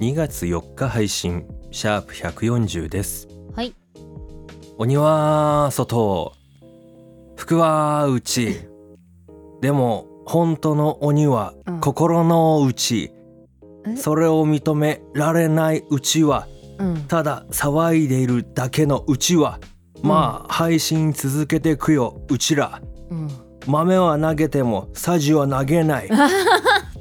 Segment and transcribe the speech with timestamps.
[0.00, 3.28] 2月4日配信シャープ140です。
[3.54, 3.72] はい。
[4.76, 6.34] 鬼は外
[7.36, 8.58] 服は内。
[9.60, 11.80] でも本当の鬼はうん。
[11.80, 13.12] 心の内、
[13.86, 13.96] え？
[13.96, 16.48] それを認められないうちは
[16.78, 17.04] うん。
[17.06, 19.60] ただ騒いでいるだけのうちは
[20.02, 22.82] まあ配信続けてくようちら。
[23.10, 23.28] うん。
[23.68, 26.10] 豆は投げてもサジは投げない。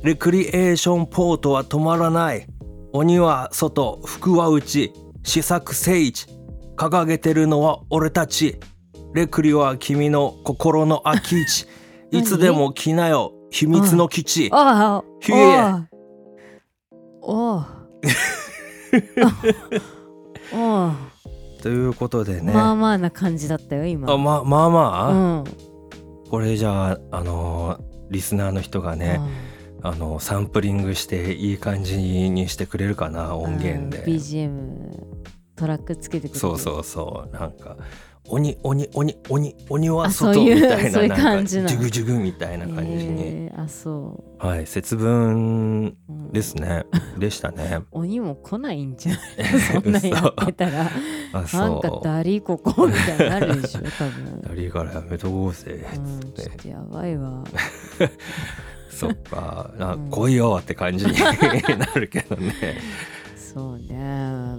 [0.03, 2.45] レクリエーションポートは止まらない
[2.95, 4.93] 鬼は外服は内
[5.23, 6.27] 試作聖地
[6.77, 8.59] 掲げてるのは俺たち
[9.16, 11.67] レクリは君の心の空き地
[12.11, 15.88] いつでも来なよ秘密の基地ああひえ
[17.22, 17.66] おう
[20.53, 20.91] お
[21.63, 25.44] ということでねまあまあな感じだったよ今あままあまあ、うん
[26.30, 29.53] これじゃああのーリスナーの人がね、うん
[29.84, 35.23] あのサンプリングしていい感じにしてくれるかな音源で、うん BGM
[35.56, 36.40] トラックつけてくれる。
[36.40, 37.34] そうそうそう。
[37.38, 37.78] なんか
[38.28, 41.70] 鬼鬼鬼鬼鬼はあ外みたいなそういうなんか感じなの。
[41.70, 46.31] ジュグジュグみたいな感じに、えーあそはい節分う、うん。
[46.31, 46.86] ですね。
[47.20, 47.81] でしたね。
[47.92, 49.59] 鬼も来ないんじゃない？
[49.62, 50.90] そんなんやってたら。
[51.34, 54.42] あなんかダリここみたいになるでしょ多分。
[54.42, 56.42] ダリからやめとこうぜうんつって。
[56.44, 57.44] ちょっとやばいわ
[58.94, 59.72] そっか。
[59.80, 60.09] なうん。
[60.09, 61.31] 来いよって感じに な
[61.95, 62.53] るけどね。
[63.35, 63.95] そうね。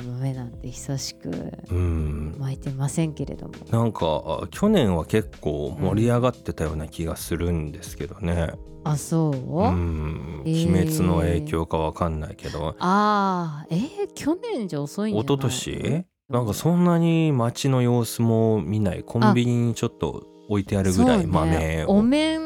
[0.07, 1.31] 豆なんて久しく
[1.71, 2.37] うん。
[2.39, 3.55] 巻いてませんけれども。
[3.71, 8.53] なんか去年は結構盛り上がってたような気がするんですけどね、
[8.85, 10.69] あそう、うん、えー。
[10.69, 13.81] 鬼滅の影響かわかんないけど、ああえー、
[14.15, 15.25] 去年じゃ遅いんじゃない？
[15.25, 16.05] 一昨年？
[16.31, 19.03] なんかそんなに街の様子も見ない。
[19.03, 21.91] コンビニにちょっと置いてあるぐらい豆を。
[21.99, 22.44] お面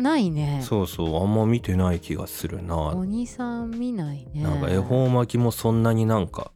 [0.00, 0.60] ないね。
[0.62, 2.76] そうそうあんま見てない気がするな。
[2.76, 4.42] 鬼さん見ないね。
[4.42, 6.52] なんか恵方巻きもそんなになんか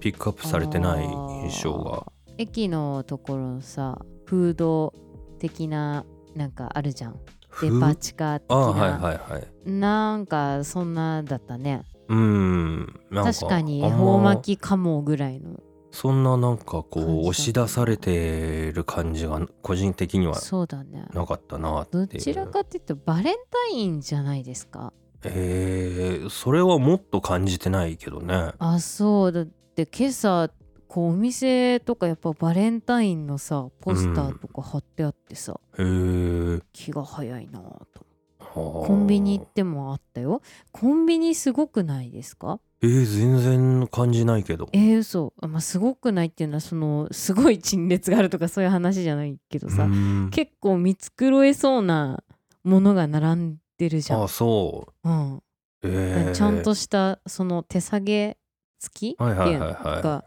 [0.00, 2.06] ピックアップされてない印象が。
[2.38, 4.94] 駅のところさフード
[5.38, 6.04] 的な
[6.34, 7.20] なんかあるじゃん。
[7.60, 8.56] デパ地下的な。
[8.56, 9.70] あはいはいはい。
[9.70, 11.82] なんかそんなだったね。
[12.08, 13.00] うん。
[13.12, 15.60] 確かに恵方巻きかもぐらいの
[15.90, 21.06] そんななんかこう押し出されてる感じが個人的にはそうだね。
[21.14, 24.92] なかったなってどちらかっていうとバレンタインじゃないですか？
[25.24, 28.52] えー、それはもっと感じてないけどね。
[28.58, 29.32] あそう。
[29.32, 30.50] だって今朝
[30.86, 38.06] こうお店とかやっぱバレンタインのさポスターとか貼ってあってさ、へえ気が早いなぁと。
[38.38, 40.40] ココンビニ行ってもあったよ。
[40.72, 42.60] コンビニすごくないですか？
[42.80, 44.68] えー、全然感じないけど。
[44.72, 45.32] えー、嘘。
[45.40, 50.30] あまあ、すごくないっていうのはそのすごい陳列があるとかそういう話じゃないけどさ、うん。
[50.30, 52.22] 結構見繕えそうな
[52.62, 54.22] ものが並んでるじゃん。
[54.24, 55.08] あ、そう。
[55.08, 55.42] うん。
[55.82, 58.36] えー、ちゃんとしたその手下げ
[58.80, 59.96] 付きってはいはいいうはいはい。
[59.96, 60.24] のが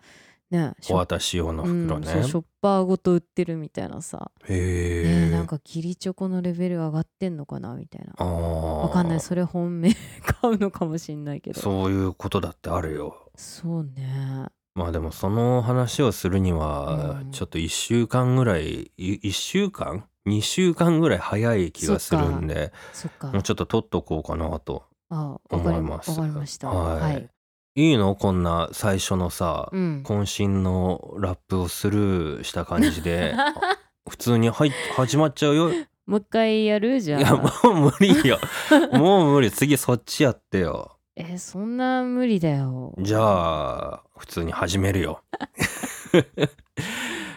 [0.52, 8.14] ねおッ渡し用のうん袋ね、そうショッパーごと売ってるみたいなさ、へえねなんか義理チョコのレベル上がってんのかなみたいな。
[8.18, 9.20] あわわかんない。
[9.20, 11.60] それ本命買うのかもしんないけど。
[11.60, 13.32] そういうことだってあるよ。
[13.36, 14.48] そうね。
[14.76, 17.32] まあでもその話をするにはうん。
[17.32, 23.32] ちょっと1週間ぐらい1週間？2週間ぐらい早い気がするんでそっか。
[23.32, 26.12] もうちょっと取っとこうかなと思います。
[26.12, 26.70] わかりました。
[26.70, 27.02] はい。
[27.02, 27.30] はい、
[27.76, 28.16] いいの？
[28.16, 30.04] こんな最初のさ、うん。
[30.06, 33.34] 渾身のラップをスルーした感じで。
[34.10, 35.72] 普通に入っ始まっちゃうよ。
[35.72, 37.00] いもう一回やる？
[37.00, 38.40] じゃやもあう無理よ。
[38.94, 39.52] もう無理。
[39.52, 40.98] 次そっちやってよ。
[41.16, 42.94] えそんな無理だよ。
[43.00, 45.22] じゃあ普通に始めるよ。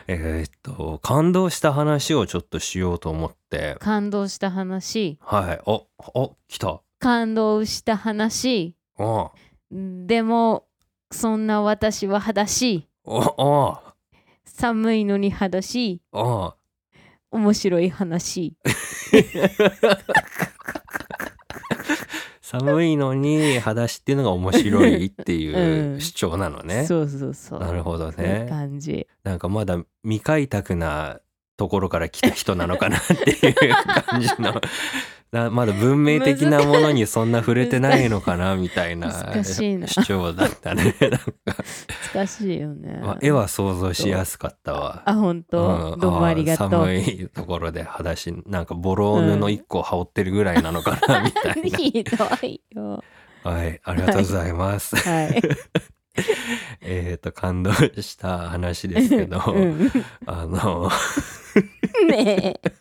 [0.06, 3.76] えーっと感動した話をちょっとしようと思って。
[3.81, 5.19] 感動した話。
[5.22, 5.60] はい。
[5.66, 6.81] おお来た。
[6.98, 8.75] 感動した話。
[8.98, 9.31] お
[9.74, 10.66] でも
[11.10, 13.76] そんな私は裸足おお。
[14.44, 16.54] 寒いのに裸足お。
[17.32, 18.54] 面白い話。
[22.40, 25.58] 寒いのに裸足っていうのが面白いっていう
[25.94, 26.00] うん。
[26.00, 26.86] 主張なのね。
[26.86, 27.60] そうそうそう。
[27.60, 28.46] なるほどね。
[28.48, 29.08] 感じ。
[29.24, 31.18] なんかまだ未開拓な
[31.56, 33.74] ところから来た人なのかなっていう
[34.06, 34.60] 感じの
[35.34, 39.10] なまだ文明的なものにそんな触れてないのかなみたいな
[39.42, 40.94] 主張だったね
[42.14, 43.00] 難しいよね。
[43.02, 45.02] まあ、絵は想像しやすかったわ。
[45.04, 46.70] あ、本当、うんどうもありがとう。
[46.70, 53.02] 寒いところで裸足なんかボロ布一個羽織ってるぐらいなのかなみたいな、 ひどいよ。
[53.42, 55.42] はいありがとうございますはい。
[56.81, 59.90] えっと感動した話ですけど、 うん
[60.26, 60.90] あの
[62.08, 62.72] ねえ。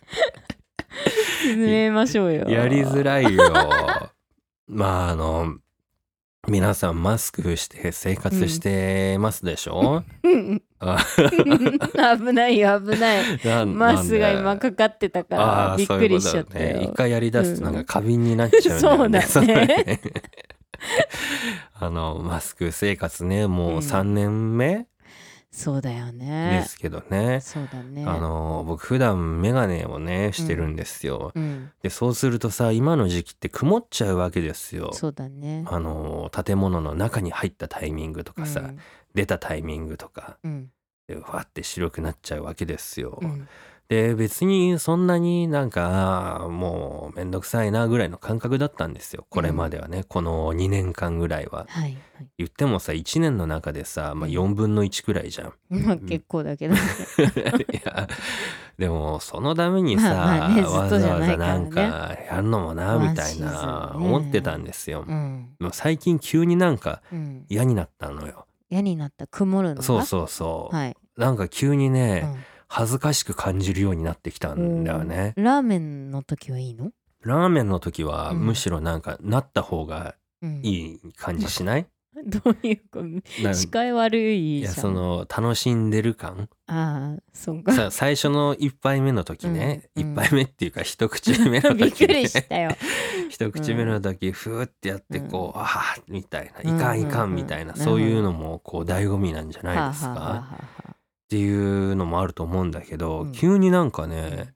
[1.42, 2.48] 進めましょうよ。
[2.48, 3.52] やりづらいよ
[4.66, 5.56] まああの
[6.46, 10.98] 皆さんマスクして生活してますでしょ、うんあ
[12.18, 13.38] 危ないよ、危ない。
[13.44, 16.84] なマスが今かかってたかあら、あびっくりしちゃったそういうことだよね。
[16.84, 16.94] よ一。
[16.94, 19.22] 回やり出すとなんか過敏になっちゃうね。
[19.22, 20.00] そうだね
[21.74, 24.86] あのマスク生活ねもうんう3年目？
[25.50, 26.64] そうだよでね。
[26.66, 27.40] すけどね。
[27.40, 28.04] そうだね。
[28.04, 31.30] あの僕普段メガネをねしてるんですよ。
[31.32, 34.90] うん、でそうするとさ今の時期って曇っちゃうわけですよ。
[34.94, 35.64] そうだね。
[35.68, 38.78] あの建物の中に入ったタイミングとかさ、うん
[39.14, 40.70] 出たタイミングとかうん、で
[41.12, 43.18] わって白くなっちゃうわけですよ。
[43.20, 43.48] うん、
[43.88, 51.66] で別にそんなになんかもうめんどくさいなぐらいの感覚だったんですよこれまではね、この2年間ぐらいは。
[51.68, 51.96] はい、はい。
[52.38, 55.52] 言ってもさ1年の中でさ、まあ、うん4分の1くらいじゃん。
[55.68, 56.80] まあ結構だけどね。
[57.72, 58.08] いや
[58.78, 65.04] でもそのためにさ、まあまあねわざわざなんかやるのもなみたいな思ってたんですよ。
[65.06, 67.44] うん、最近急になんかうん。
[67.48, 68.43] 嫌になったのよ。
[68.70, 69.82] 嫌になった曇るのが？
[69.82, 70.76] そうそうそう。
[70.76, 70.96] はい。
[71.16, 75.34] なんか急にね、うん恥ずかしく感じるようになってきたんだよね。
[75.36, 76.90] ラーメンの時はいいの？
[77.20, 81.86] ラーメンの時はうんむしろなんかなった方がうん、いい感じしない、
[82.26, 83.02] どういうこ
[83.42, 84.74] な視界悪いいじゃん。
[84.74, 86.48] やその楽しんでる感？
[86.66, 87.72] ああ、そうか。
[87.72, 92.70] さ最初の1杯目の時ね、うん1杯目っていうか一口目の びっ時、くりね、したよ。
[93.30, 96.70] 一口目の時ふーってやってこう、ああみたいな。
[96.70, 97.78] うんいかんいかんみたいな、うん。
[97.80, 100.58] そういうのもこう醍醐味なんじゃないですか、はあはあはあは
[100.92, 100.96] っ
[101.28, 103.32] ていうのもあると思うんだけど、うん。
[103.32, 104.54] 急になんかあね、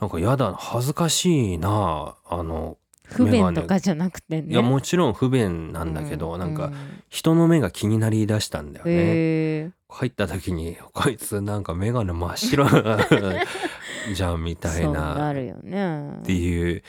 [0.00, 2.16] なんかやだ恥ずかしいな。
[2.24, 2.78] あの
[3.10, 4.52] 不便とかじゃなくてね。
[4.52, 6.72] いやもちろん不便なんだけど、うなんかう
[7.08, 9.72] 人の目が気になりだしたんだよね。
[9.88, 12.66] 入った時にこいつなんか眼鏡真っ白
[14.14, 16.20] じゃんみたいそうななっるよね。
[16.24, 16.82] ていう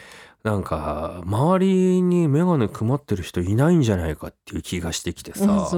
[0.44, 5.70] なんか周りに眼鏡曇ってる人いないんじゃないかっていう気がしてきてさ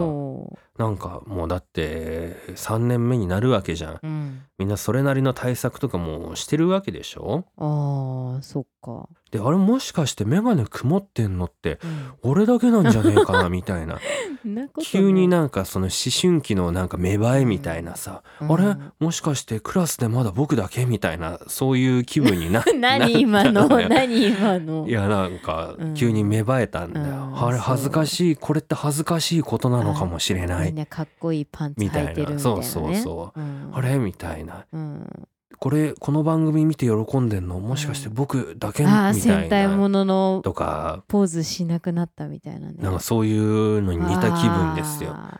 [0.77, 3.99] なんかもうだって3年目になるわけじゃんう。
[4.03, 4.41] うん。
[4.57, 7.45] みんなそれなりの対策とかもしてるわけでしょ？
[7.57, 9.07] ああ、そっか。
[9.33, 12.13] であれもしかして眼鏡曇ってんのってうん。
[12.21, 13.99] 俺だけなんじゃねえかなみたいな。
[14.79, 15.91] 急になんかその思
[16.21, 18.51] 春期のなんか芽生えみたいなさ、うん。
[18.53, 18.75] あれ？
[18.99, 23.67] もしかしてクラスでまだ僕だけみたいなそういう気分にな 何今の？
[23.67, 24.85] 何今の？
[24.87, 25.93] いやなんかうん。
[25.95, 30.67] 急に芽生えたんだよ、うんあれ恥ずかしいこれって恥ずかしいことなのかもしれない。
[30.67, 33.39] みんなかっこいいパンツみたいな履いてるみたいな、ね、そうそうそう。
[33.39, 33.97] うん、あれ？
[33.97, 34.67] みたいな。
[34.71, 35.27] うん、
[35.59, 37.59] これこの番組見て喜んでんの？
[37.59, 42.75] もしかして僕だけみたい戦隊もなののとかポーズしなくなったみたいなね。
[42.79, 45.11] なんかそういうのに似た気分ですよ。
[45.13, 45.39] あ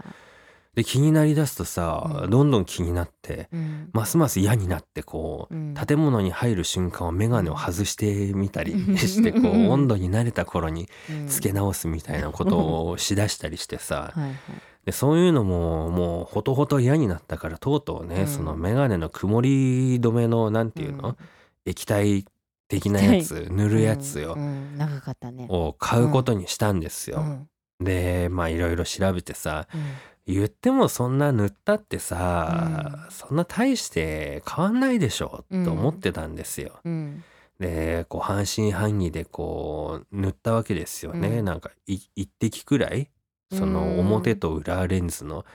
[0.75, 2.29] で気になりだすとさ、うん。
[2.31, 3.89] どんどん気になってーうん。
[3.93, 5.73] ますます嫌になってこううん。
[5.75, 11.27] 建物に入る瞬間は眼鏡を外してみたりしてこう温度に慣れた頃にうん。
[11.27, 14.33] つけ直すみたいなことをしだしたりしてさはいはい
[14.85, 18.27] でそういうのももうほとほと嫌になったからとうとうね、うん。
[18.27, 21.15] その眼鏡の曇り止めのなんていうの、
[21.65, 22.25] 液体
[22.67, 24.77] 的なやつ塗るやつようん、うん。
[24.77, 25.47] 長かったね。
[25.49, 27.19] を買うことにしたんですよ。
[27.79, 27.85] うん。
[27.85, 29.81] でまあいろいろ調べてさうん。
[30.25, 33.11] 言ってもそんな塗ったってさ、うん。
[33.11, 36.79] そんな大して変わんないでしょと思ってたんですよ。
[36.83, 37.23] うん。
[37.59, 41.45] でこう半信半疑でこう塗ったわけですよね、うん。
[41.45, 43.09] なんかい一滴くらい
[43.53, 45.45] その表と裏レンズの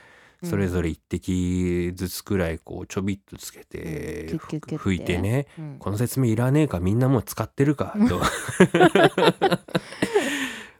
[0.43, 5.47] それぞれ一滴ずつくらいこうちょびっとつけて拭いてね。
[5.57, 8.21] うんこの説明いらねえかみんなもう使ってるかと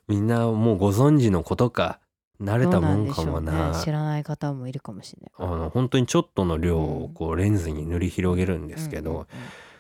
[0.08, 2.00] みんなもうご存知のことか
[2.42, 9.28] 慣れたもんかもなね知らない方もいるかもしれないあの本当にちょっとの量うんをこうレンズに塗り広げるんですけど、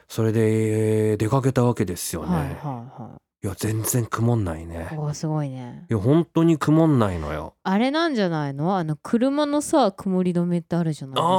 [0.08, 4.89] それで出かけたわけですよね、うんはいはいはいや全然曇んないね。
[4.91, 5.86] いおーすごいね。
[5.89, 7.55] いや本当に曇んないのよ。
[7.63, 8.77] あれなんじゃないの？
[8.77, 11.34] あの車のさ曇り止めってあるじゃないですあか。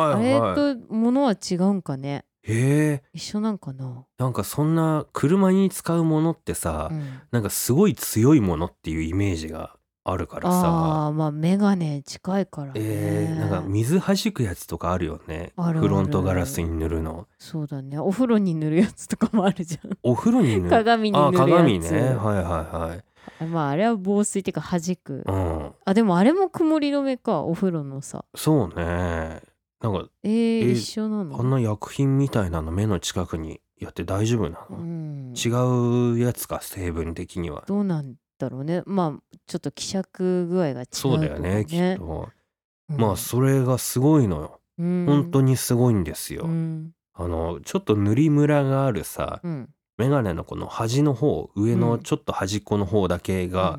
[0.00, 0.54] ああれはいはい。
[0.88, 2.24] とものは違うんかね？
[2.44, 10.68] へえ一緒なんかな、なんかそんな車に使うものってさ、うん、なんかすごい強いものっていうイメージがあるからさ。
[10.68, 15.52] ああまあメガネ近いからね、えー、なんか水弾くやつとかあるよね。
[15.56, 15.80] あるある。
[15.80, 17.28] フロントガラスに塗るの。
[17.38, 17.98] そうだね。
[17.98, 19.90] お風呂に塗るやつとかもあるじゃん。
[20.02, 20.70] お風呂に塗る。
[20.70, 21.48] 鏡にあ塗るやつ。
[21.50, 21.88] 鏡ね。
[21.90, 23.04] はいはいはい
[23.46, 25.22] まああれは防水っていうか弾く。
[25.26, 25.72] うん。
[25.84, 28.24] あでもあれも曇り止めかお風呂のさ。
[28.34, 29.40] そうね。
[29.80, 31.38] なんかえー、え一緒なの？
[31.38, 37.64] あんな薬品みたいなの目の近くにやって大丈夫なうの、ん、違うやつか成分的には。
[37.66, 38.14] どうなん？
[38.38, 38.82] だろうね。
[38.86, 41.64] まあちょっと希釈具合が違うとそうだよかね。
[41.64, 42.30] きっと、
[42.88, 42.96] うん。
[42.96, 45.06] まあそれがすごいのよ、うん。
[45.06, 46.92] 本当にすごいんですよ、うん。
[47.14, 49.68] あのちょっと塗りムラがあるさうん。
[49.98, 53.78] メガネのこの端の方上のちょっと端っこの方だけが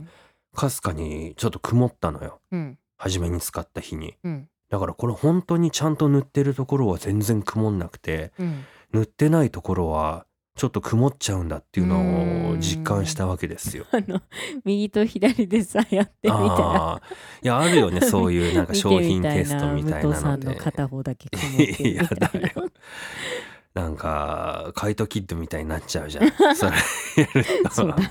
[0.55, 2.39] かすかにちょっと曇ったのよ。
[2.51, 2.77] うん。
[2.98, 4.15] 初めに使った日に。
[4.24, 4.48] うん。
[4.69, 8.63] だからこれ本当にちゃんと塗ってるところは全然曇んなくてうん。
[8.93, 13.86] 塗ってないところはちょっと曇っちゃうんだっていうのを実感したわけですよ。
[13.91, 14.22] あの
[14.63, 17.01] 右と左でさやってみたら
[17.41, 22.39] いやあるよねそういうなんか商品テストみたいなのでの片方だけ曇ってるみたいやだな。
[22.41, 22.69] よ
[23.74, 26.72] なんかカイトキッドみたいになっちゃうじゃんそれ
[27.17, 28.10] やるとそうだね。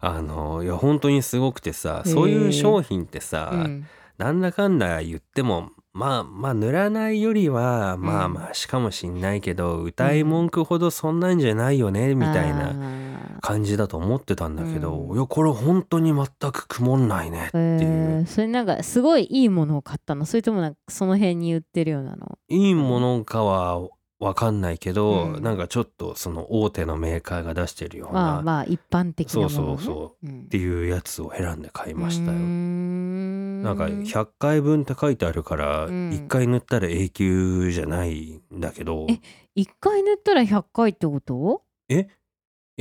[0.00, 3.86] あのいや本当にすごくてさそういう商品ってさ、うん。
[4.18, 15.16] なんだかんだ言ってもまあまあ塗らないよりはまあまあしかもしんないけど、歌い文句ほどそんなんじゃないよねみたいなな感じだと思ってたんだけど、うん。
[15.16, 20.24] いやこれ本当に全く曇んないねっていう、えー、それなんかすごいいいものを買ったの？
[20.24, 22.38] それともなんかその辺に売ってるようなの？
[22.48, 23.88] いいものかは
[24.20, 25.42] わかんないけど、うん。
[25.42, 30.26] なんかちょっとその大手のメーカーが出してるような、まあまあ一般的なね、そうそうそう。
[30.26, 30.40] うん。
[30.42, 32.38] っていうやつを選んで買いましたよ。
[32.38, 33.62] ん。
[33.62, 36.10] なんか100回分って書いてあるからうん。
[36.10, 39.20] 1回塗ったら永久じゃないんだけど、え
[39.54, 41.62] 一回塗ったら100回ってこと？
[41.88, 42.04] いや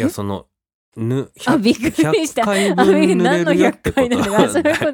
[0.07, 0.09] え？
[0.09, 0.47] その
[0.95, 1.81] ぬあびっく
[2.13, 2.41] りした。
[2.41, 4.93] 100回あ分塗れるよって100こと回なのかそういうこと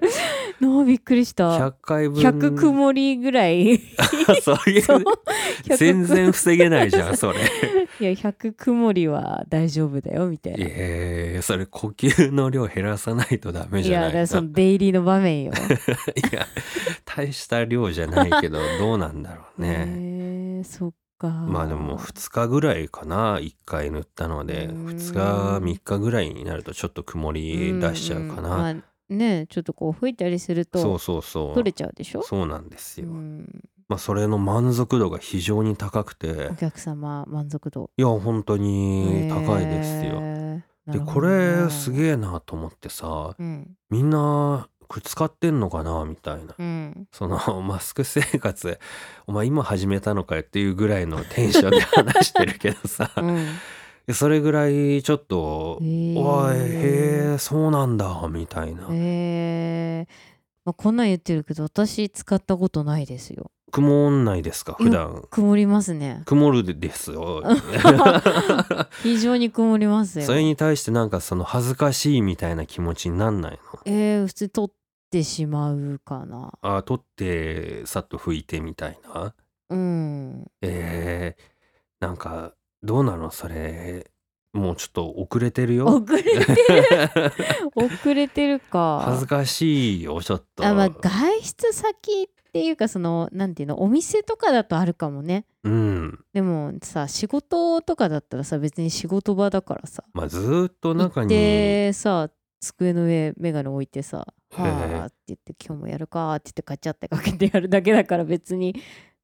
[0.64, 1.58] のびっくりした。
[1.58, 2.22] 100回分。
[2.24, 3.80] 100曇りぐらい。
[4.42, 5.04] そういうそう。
[5.66, 7.40] 100全然防げないじゃん それ。
[8.00, 10.60] いや100曇りは大丈夫だよみたいな。
[10.60, 14.10] いえー、それ呼吸の量減らさないとダメじゃやない？
[14.10, 15.54] のだからその出入りの場面よ。
[16.32, 16.48] いや
[17.06, 19.70] 大した量じゃないけどどうなんだろうね。
[19.88, 21.28] へえそっか。
[21.30, 24.66] まあでも2日ぐらいかな1回塗ったので。
[24.66, 24.86] うん。
[24.88, 28.76] 2日3日ぐらいになるとちょっと曇り出しちゃうかな、んんまあ
[29.14, 31.54] ねちょっとこう吹いたりするそうとそうそう。
[31.54, 32.24] 取れちゃうでしょ？
[32.24, 33.62] そうなんですよ、うん。
[33.88, 36.48] まあそれの満足度が非常に高くて。
[36.52, 37.90] お客様満足度。
[37.98, 40.94] いや本当に高いですよ、へー。
[40.94, 41.96] でこれすえ。
[41.96, 43.76] げえなと思ってさうん。
[43.90, 46.54] みんなこれ使ってんのかなみたいな。
[46.58, 47.08] うん。
[47.12, 48.80] その マスク生活
[49.28, 53.12] お前今始めたのかよっていうぐらいのテンションで話してるけどさ
[54.08, 60.08] うんそれぐらいちょっとおいへえそうなんだみたいなへえ。
[60.66, 63.52] まあこんなん言ってるけど私使ったことないですよ。
[63.72, 66.22] 曇んないですか普段曇りますね。
[66.26, 67.42] 曇るですよ
[69.02, 70.26] 非常に曇りますよ。
[70.26, 73.80] それに対してなんかその恥ずかしいみたいな気持ちになんないの？
[73.86, 74.76] えー、普通取っ
[75.10, 76.52] てしまうかな。
[76.62, 79.34] あ取ってさっと拭いてみたいな
[79.70, 80.46] うん。
[80.62, 82.54] えー、なんか
[82.84, 83.32] どうなの？
[83.32, 84.12] それ
[84.54, 86.46] もうちょっと遅れてるよ遅れてる
[87.76, 89.02] 遅れてるか。
[89.06, 95.46] 恥ずかしいよちょっとあまあ外出先っていうかそのなんていうのお店とかだとあるかもね。
[95.64, 100.04] うんでもさ仕事とかだったらさ別に仕事場だからさ。
[100.14, 108.76] まあずーっと中にてさ机の上メガネ置いてさ「へえはあ」って言って「今日もやるか」って言ってカチャってかけてやるだけだから別に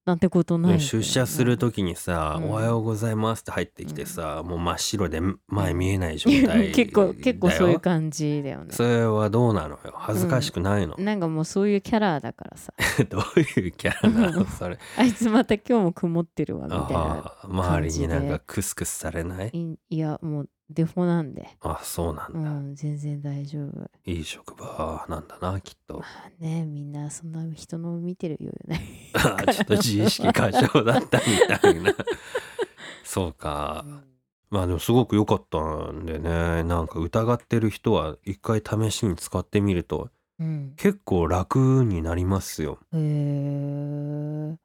[0.10, 0.72] なんてことない。
[0.74, 2.50] けど出社する時にさ「うん。
[2.50, 8.72] おはようございます」って入ってきてさ、もう真っ白で前見えない状態 結構結構そういうじ感じだよね。
[8.72, 9.94] それはどうなのよ？
[9.94, 12.74] 恥ずかしくないの、なんかもうそういうキャラだからさ。
[13.08, 14.46] どういうキャラなの？
[14.50, 14.80] それ。
[14.98, 19.52] あいつまた今日も曇ってるわみたいな周りになんかクスクスされない？
[19.54, 21.50] いいやもうデフォなんで。
[21.62, 23.90] あそうなんだ、うん全然大丈夫。
[24.06, 26.00] いい職場なんだなきっと。
[26.00, 28.82] まあねみんなそんな人の見てるよね
[29.14, 31.94] あちょっと自意識過剰だったみたいな。
[33.04, 33.84] そうか。
[34.52, 35.60] まあでもすごく良かった
[35.92, 40.10] んでねなんか疑ってる人は一回試しに使ってみると
[40.40, 40.74] うん。
[40.78, 42.80] 結構楽になりますよ。
[42.94, 44.58] へえ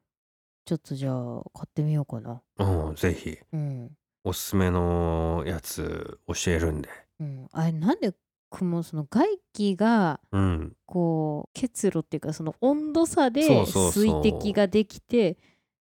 [0.67, 2.43] ちょっとじゃあ買ってみようかな。
[2.59, 3.39] うんぜひ。
[3.53, 3.91] うん
[4.25, 6.88] おすすめのやつ教えるんで。
[7.21, 7.49] うん。
[7.52, 8.12] あれなんで
[8.50, 10.76] 雲その外気がうん。
[10.87, 15.37] こう結露っていうかその温度差で水滴ができて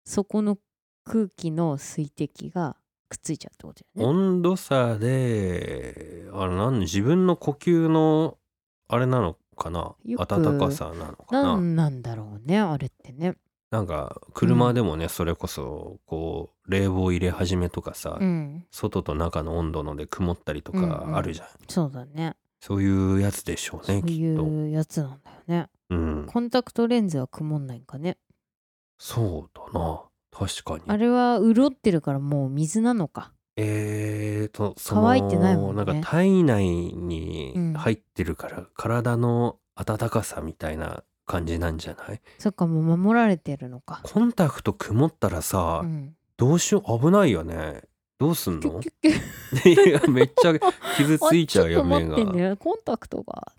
[0.04, 0.58] そこの
[1.04, 2.76] 空気の水滴が
[3.08, 4.18] くっついちゃうってことだよね。
[4.18, 8.38] 温度差であれなん自分の呼吸の
[8.88, 9.94] あれなのかな？
[10.06, 11.42] 暖かさなのかな？
[11.42, 13.34] なんなんだろうねあれってね
[13.70, 18.66] なんか車でもね、それこそこう冷房入れ始めとかさ、うん。
[18.72, 21.16] 外と中の温度ので曇ったりとうんかうん。
[21.16, 22.36] あるじゃん、そうだね。
[22.60, 24.12] そういうやつでしょうそうねきっと。
[24.14, 25.68] いうやつなんだよね。
[25.90, 26.26] うん。
[26.26, 28.18] コンタクトレンズは曇んないんかね。
[28.98, 30.02] そうだな。
[30.32, 30.82] 確かに。
[30.86, 33.32] あれは潤ってるからもう水なのか。
[33.56, 35.84] えーとその乾いてないもんね。
[35.84, 37.72] なんか体内にうん。
[37.74, 42.20] 入ってるから、体の温かさみたいな感じなんじゃない？
[42.38, 44.00] そっかもう守られてるのか。
[44.02, 46.14] コンタクト曇ったらさ、うん。
[46.36, 47.00] どうしよう？
[47.00, 47.82] 危ないよね。
[48.18, 48.80] どうすんの？
[48.80, 50.52] いやめっちゃ
[50.96, 52.16] 傷ついちゃうよ目が。
[52.32, 52.56] ね。
[52.56, 53.52] コンタクトが。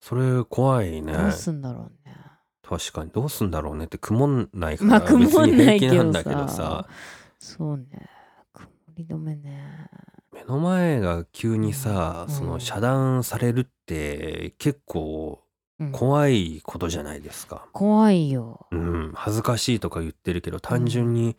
[0.00, 1.12] それ怖いね。
[1.12, 2.16] どうすんだろうね。
[2.62, 3.10] 確かに。
[3.10, 6.54] どうすんだろうねって曇んないかまあら別に平気なんだけどさ。
[6.56, 6.86] さ
[7.38, 8.08] そうね。
[8.54, 8.66] 曇
[8.96, 9.88] り止めね。
[10.32, 12.34] 目の前が急にさ、うん。
[12.34, 15.51] その遮断されるって結構うん
[15.90, 17.66] 怖いことじゃないですか。
[17.72, 18.66] 怖いよ。
[18.70, 21.36] うん、恥ずかしいとか言ってるけど単純に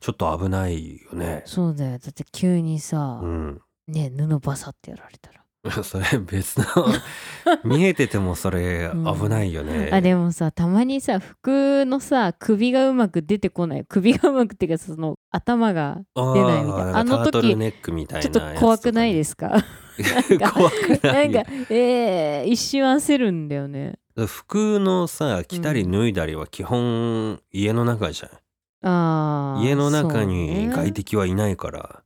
[0.00, 1.42] ちょっと危ないよね。
[1.46, 1.98] そうだよ。
[1.98, 5.36] だって急にさうん、ね布バサってやられたら。
[5.82, 6.64] それ別の
[7.64, 9.20] 見えててもそれうん。
[9.20, 9.90] 危ないよね。
[9.92, 13.84] あでもさたまにさ服のさ首がうまく出てこない。
[13.84, 16.98] 首がうまくっていうかその頭が出ないみたいな。
[16.98, 19.64] あの時タートルネックみたいちょなっと怖くないですか？
[20.52, 28.30] 怖くなないんかえー、一瞬焦るんだよね服のさ着たり脱いだりは基本家の中じゃん。
[28.88, 32.02] あー家の中にね外敵はいないから。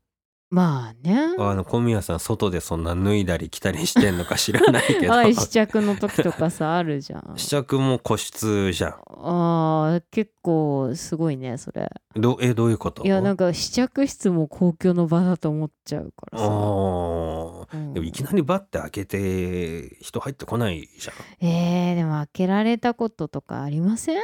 [0.50, 1.37] まあね。
[1.38, 5.12] あの小宮さん外でそんな脱いだり着たりしてんのか知らないけど。
[5.14, 7.35] はい試着の時とかさあるじゃん。
[7.38, 8.95] 試着も個室じゃん。
[9.23, 11.88] あー結構すごいねそれ。
[12.16, 13.04] どえどういうこと？
[13.04, 17.66] いやなんか試着室も公共の場だと思っちゃうからあさ、ー。
[17.73, 17.92] うん。
[17.95, 21.47] でもいきなりバッて開けて人入ってこないじゃん。
[21.47, 24.21] えー、でも開けられたこととかありません？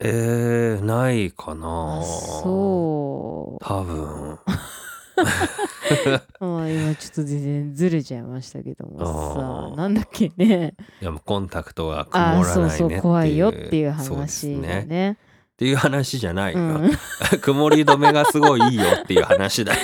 [0.00, 2.00] えー、ないかな。
[2.00, 3.64] あそう。
[3.64, 4.38] 多分
[6.40, 10.74] まあ今ちょっと全然ずれちゃいましたけどもさなんだっけね。
[11.00, 12.70] いやもうコンタクトが曇らないねっていう。
[12.70, 14.84] そう怖いよっていう話だね。
[14.86, 15.10] ね。
[15.12, 15.16] っ
[15.58, 16.90] ていう話じゃないよ、うん。
[17.40, 19.78] 曇り止めがすごいいいよっていう話だよ。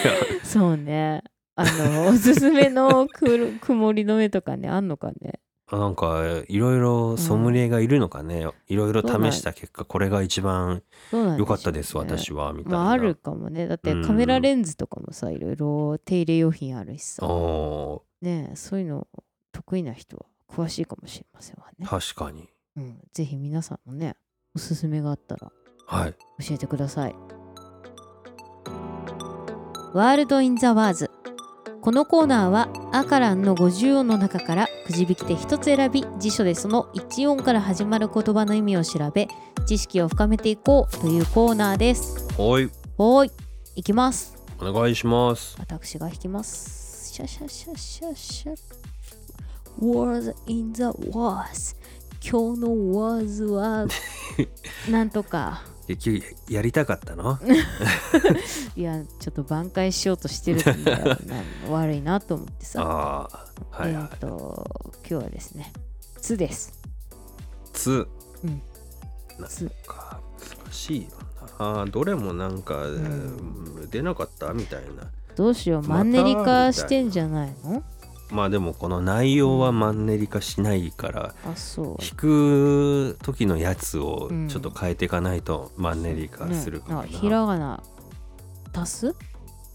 [0.44, 1.22] そうね。
[1.56, 5.40] あのおすすめのくる曇り止めとかねあんのかね
[5.72, 13.66] なんかいろいろソムリエがいるのかね、いろいろ試した結果これが一番良かったです、私はみたいな、まああるかもね。
[13.66, 14.04] だってうん。
[14.04, 17.26] カメラレンズとかもさいろいろ手入れ用品あるしさ。
[17.26, 19.06] おねそういうの
[19.52, 21.86] 得意な人は詳しいかもしれませんわね。
[21.86, 22.48] ー、確かに。
[22.76, 24.16] うん、ぜひ皆さんのね
[24.54, 25.50] おすすめがあったら
[25.86, 26.14] はい。
[26.46, 27.14] 教えてください。
[29.94, 31.10] ワールド・イン・ザ・ワーズ
[31.84, 39.28] このコーナーはアカランの50音の中からくじ引きで一つ選び辞書でその1音から始まる言葉の意味を調べ
[39.66, 42.26] 知識を深めていこうというコーナーです。
[42.40, 42.70] はい。
[42.96, 43.30] おーい。
[43.76, 44.42] いきます。
[44.58, 45.56] お願いします。
[45.60, 47.12] 私が弾きます。
[47.12, 48.54] シャシャシャシャシャ。
[49.78, 51.76] Words in the Wars
[52.22, 53.86] 今日の Words は
[54.90, 57.38] なんとか結局やりたかったの？
[58.76, 62.80] いやちょっと挽回しようとしてるんだよな悪いなと思ってさ。
[62.84, 63.28] あ
[63.72, 64.08] あはいはい。
[64.12, 65.72] えっ、と今日はですね
[66.20, 66.72] 「つ」です。
[67.72, 68.06] つ。
[68.44, 68.62] うん。
[69.38, 69.70] なんつ。
[69.86, 70.20] か
[70.64, 71.08] 難しいよ
[71.58, 71.86] な。
[71.86, 73.88] どれもなんか、ん。
[73.90, 75.10] 出なかったみたいな。
[75.36, 77.70] どうしようマンネリ化してんじゃないの？
[77.72, 77.82] ま
[78.44, 82.02] あでもこの内容はマンネリ化しないから、あそう。
[82.02, 84.48] 弾く時のやつをうん。
[84.48, 87.82] ちょっと変えていかないとマンネリ化するかね、らあひらがな
[88.72, 89.14] 足す？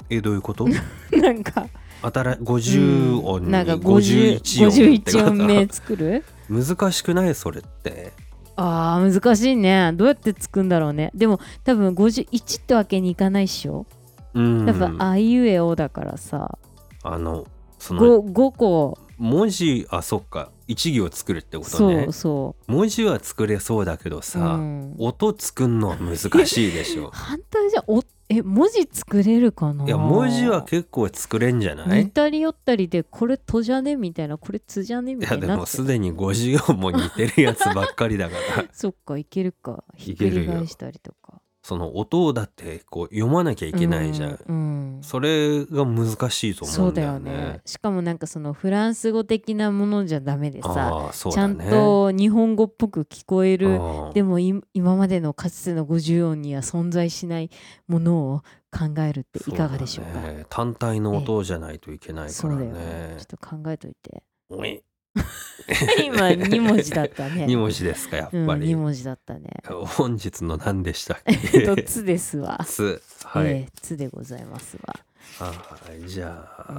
[0.10, 0.66] えどういうこと？
[1.14, 1.68] なんか。
[2.02, 6.24] 新50音になんか50 51音って51音目こ作る？
[6.48, 8.14] と難しくないそれって。
[8.56, 9.92] あー難しいね。
[9.96, 11.12] どうやってつくんだろうね。
[11.14, 13.86] でも多分51ってわけにいかないっしょ。
[14.34, 14.66] うん。
[14.66, 16.58] やっぱあいうえおだからさ。
[17.04, 17.46] あの
[17.80, 18.98] その 5, 5個。
[19.18, 20.50] 文字あそっか。
[20.68, 22.04] 一行作るってことね。
[22.04, 24.96] そうそ文字は作れそうだけどう、さ、うん。
[24.98, 27.10] 音作んのは難しいでしょ。
[27.14, 29.86] 反対じゃおえ文字作れるかな？
[29.86, 32.06] いや文字は結構作れんじゃない？
[32.06, 33.96] 似たり寄ったりでこれ「と」じゃね？
[33.98, 34.38] みたいな。
[34.38, 35.16] これ「つ」じゃね？
[35.16, 35.60] みいやでたいになって。
[35.62, 38.66] もすでに50音も似てるやつばっかりだから。
[38.72, 39.84] そっかいけるか。
[39.98, 41.39] ひっくり返したりとか
[41.70, 45.04] その音をだってこう読まなきゃいけないじゃん、うん、うん。
[45.04, 47.32] それが難しいと思うんだよね。
[47.32, 47.62] ね。
[47.64, 57.52] しかもなんかそのフランス語的なものじゃダメでさ、ああそうちゃんと日本語っぽく聞こえるうんでもい今までのかつての50音には存在しない
[57.88, 60.22] ものを考えるっていかがでしょうか？
[60.22, 60.46] ね。
[60.50, 62.66] 単体の音じゃないといけないからね。
[62.66, 63.16] ね。
[63.20, 64.24] ちょっと考えといて。
[64.50, 64.82] おい
[66.04, 67.46] 今2文字だったね。
[67.46, 69.62] 2文字ですかやっうん、ぱり、2文字だったね。
[69.68, 72.60] 本日の何でしたっ えけっと「つ」ですわ。
[72.66, 74.96] つはい、えーつでございますわ。
[75.40, 76.74] はいじゃあ、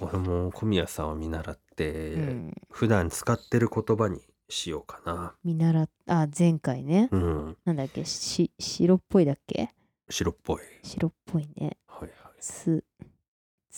[0.00, 0.08] うん。
[0.08, 2.54] 俺も小宮さんを見習って、うん。
[2.70, 5.34] 普段使ってる言葉にしようかな。
[5.44, 7.08] 見習っあ前回ね。
[7.12, 7.56] うん。
[7.64, 8.04] なんだっけ？
[8.04, 9.70] し白っぽいだっけ？
[10.10, 10.62] 白っぽい。
[10.82, 11.76] 白っぽいね。
[11.86, 12.32] はいはい。
[12.40, 12.82] す。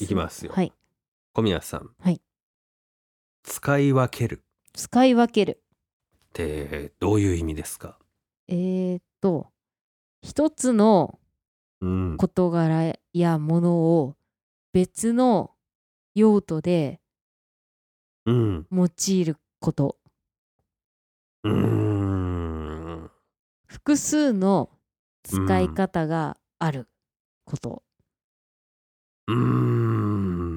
[0.00, 0.52] いきますよ。
[0.54, 0.72] はい。
[1.34, 1.90] 小宮さん。
[2.00, 2.20] はい
[3.42, 4.42] 使い分ける。
[4.72, 5.62] 使い分ける。
[6.28, 7.98] ってどういう意味ですか？
[8.48, 9.48] えー、っと
[10.22, 11.18] 一つの
[11.80, 12.16] うん。
[12.18, 14.16] 事柄やものを
[14.72, 15.52] 別の
[16.14, 17.00] 用途で
[18.26, 18.66] うん。
[18.70, 19.96] 用いること。
[21.44, 23.10] うーん。
[23.66, 24.70] 複数の
[25.22, 26.88] 使い方がある
[27.44, 27.82] こと、
[29.26, 30.49] うーん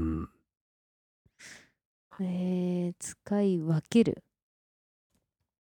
[2.21, 4.23] えー、使い分ける。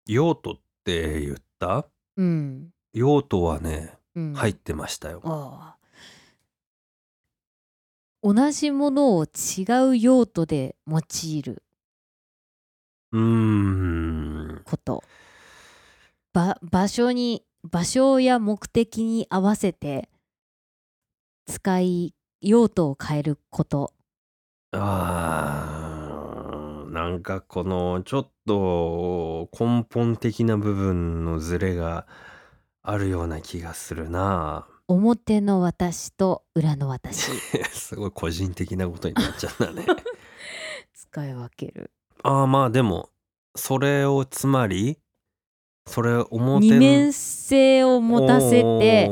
[0.07, 1.87] 用途って言った？
[2.17, 5.77] うん、用途はねうん、入ってましたよ、ああ。
[8.23, 11.63] 同じものを違う用途で用いる。
[13.13, 14.61] うーん。
[14.65, 15.03] こと。
[16.33, 20.09] ば場所に場所や目的に合わせて
[21.45, 23.93] 使い用途を変えること。
[24.71, 25.30] あー
[27.11, 32.07] なんかこのちょっと根本的な部分のズレが
[32.81, 34.65] あるような気がするな。
[34.87, 37.31] 表の私と裏の私。
[37.73, 39.85] すごい個人的なことになっちゃったね。
[40.95, 41.91] 使い分ける。
[42.23, 43.09] ああまあでも
[43.55, 44.97] それをつまり
[45.85, 49.09] それ表二面性を持たせて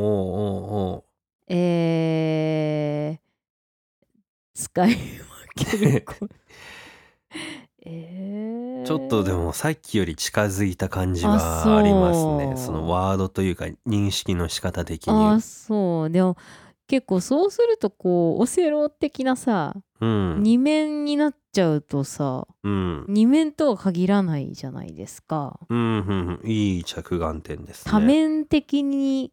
[1.49, 3.19] えー、
[4.53, 6.29] 使い分けるこ
[7.91, 12.55] えー、ちょっとでもさっきより近づいた感じはありますね。
[12.55, 15.13] そのワードというか認識の仕方的に。
[15.13, 16.09] あそう。
[16.09, 16.37] でも
[16.87, 20.43] 結構そうするとこうオセロ的なさ、うん。
[20.43, 23.05] 二面になっちゃうとさうん。
[23.07, 25.59] 二面とは限らないじゃないですか。
[25.69, 26.49] うんうんうん。
[26.49, 27.91] いい着眼点ですね。
[27.91, 29.31] 多面的に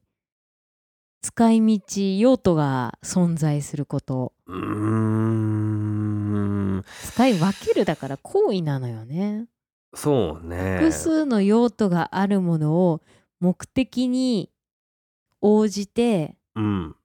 [1.26, 5.55] 使い道用途が存在することうーん
[7.04, 9.46] 使い分けるだから行為なのよね。
[9.94, 10.78] そうね。
[10.78, 13.02] 複数の用途があるものを
[13.40, 14.50] 目的に
[15.40, 16.96] 応じてうん。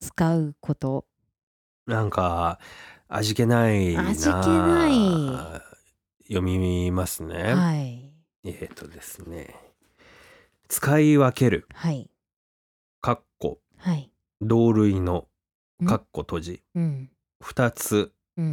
[0.00, 1.06] 使うこと。
[1.86, 2.58] なんか
[3.08, 5.66] 味気ないな味気ない。
[6.28, 8.12] 読みますね、はい。
[8.44, 9.54] えっ、とですね。
[10.68, 11.68] 使い分ける。
[11.72, 12.10] はい。
[13.00, 14.10] かっこはい。
[14.40, 15.28] 同類の
[15.82, 16.62] んかっこ閉じ。
[16.74, 17.10] うん。
[17.42, 17.96] 2つ。
[17.96, 18.12] うん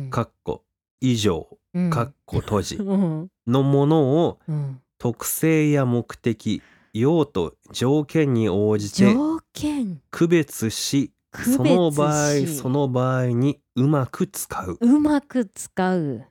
[0.10, 0.64] かっこ
[1.02, 1.90] 以上うん。
[1.90, 2.76] かっこ閉じ。
[2.82, 3.30] うん。
[3.48, 4.80] のものをうん。
[4.98, 6.62] 特性や目的
[6.94, 10.02] 用途条件に応じて条件。
[10.12, 14.78] 区別しその場合その場合にうまく使う。
[14.80, 16.26] うまく使う。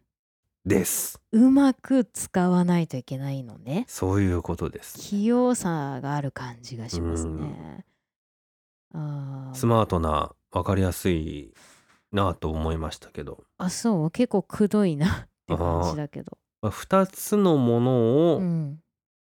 [0.64, 1.20] です。
[1.32, 3.84] うまく使わないといけないのね。
[3.88, 4.96] そういうことです。
[4.98, 7.84] 器用さがある感じがしますね。
[9.54, 11.52] スマートな分かりやすい
[12.12, 14.10] なと思いましたけど、あそう？
[14.10, 16.38] 結構くどいな って感じだけど。
[16.60, 18.78] まあ、2つのものを、うん。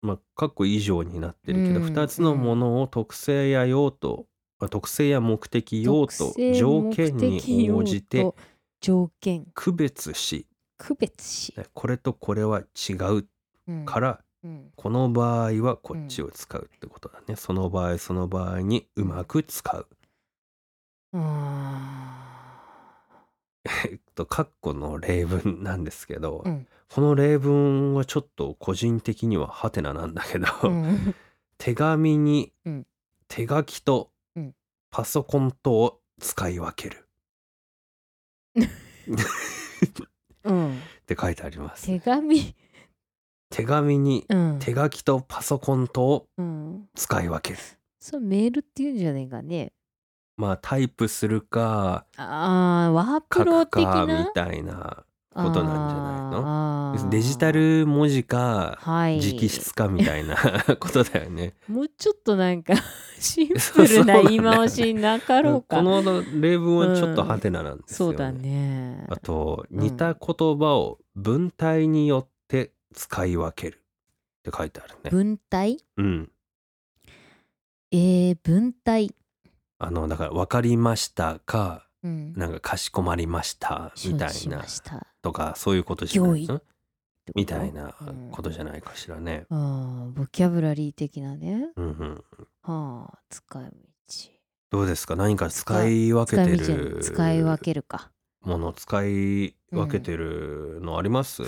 [0.01, 4.25] まあ、かっこ以上になってるけど、うん2つのものを特性や用途、
[4.59, 8.33] まあ、特性や目的用途条件に応じて
[8.81, 9.45] 条件。
[9.53, 10.47] 区別し。
[10.77, 13.27] 区別し、これとこれは違う
[13.67, 13.85] うん。
[13.85, 14.71] から、うん。
[14.77, 19.87] この場合はこっちを使うってことだね、その場合その場合にうまく使う。
[21.13, 22.28] あ
[23.85, 26.67] えっと括弧の例文なんですけど、うん。
[26.89, 31.15] この例文はちょっと個人的にはハテナなんだけど、ーうん。
[31.57, 32.87] 手紙にうん。
[33.27, 34.55] 手書きとうん。
[34.91, 37.07] パソコンとを使い分ける。
[40.43, 40.73] うん。
[40.73, 41.85] って書いてあります。
[41.85, 42.55] 手紙？
[43.51, 44.59] 手紙にうん。
[44.59, 46.89] 手書きとパソコンとをうん。
[46.95, 47.59] 使い分ける。
[47.99, 49.73] それメールっていうんじゃねえかね
[50.39, 56.91] まあタイプするかあーワープ書ロ的くかみなたいなことなんじゃないの？
[56.91, 57.09] あー。
[57.09, 59.19] デジタル文字かはい。
[59.19, 60.35] 直筆かみたいな
[60.79, 61.55] ことだよね。
[61.67, 62.73] もうちょっとなんか
[63.19, 65.77] シンプルな言い回しなかろうか。
[65.77, 66.01] この
[66.41, 69.05] 例文はちょっとハテナなんですよ、そうだね。
[69.09, 75.09] あとうん似た言葉を文体によって使い分けるって書いてあるね。
[75.11, 75.77] 文体？
[75.97, 76.31] うん。
[77.91, 79.11] えー、文体
[79.79, 82.33] あのだから分かりましたかうん。
[82.33, 85.07] なんかかしこまりましたみたいなました。
[85.21, 86.65] とかそういうことじゃない行為ってこと？
[87.35, 87.93] みたいな
[88.31, 89.45] ことじゃない、かしらね。
[89.49, 91.69] うん、ああボキャブラリー的なね。
[91.75, 92.23] うんうん、
[92.63, 93.69] はあ使い道。
[94.71, 95.15] どうですか？
[95.15, 98.11] 何か使い分けてる使い分けるか。
[98.41, 101.43] もの使い分けてるのあります、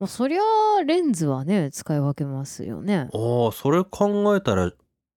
[0.00, 0.40] もうそりゃ
[0.84, 3.08] レンズはね使い分けますよね。
[3.12, 4.72] ああそれ考えたら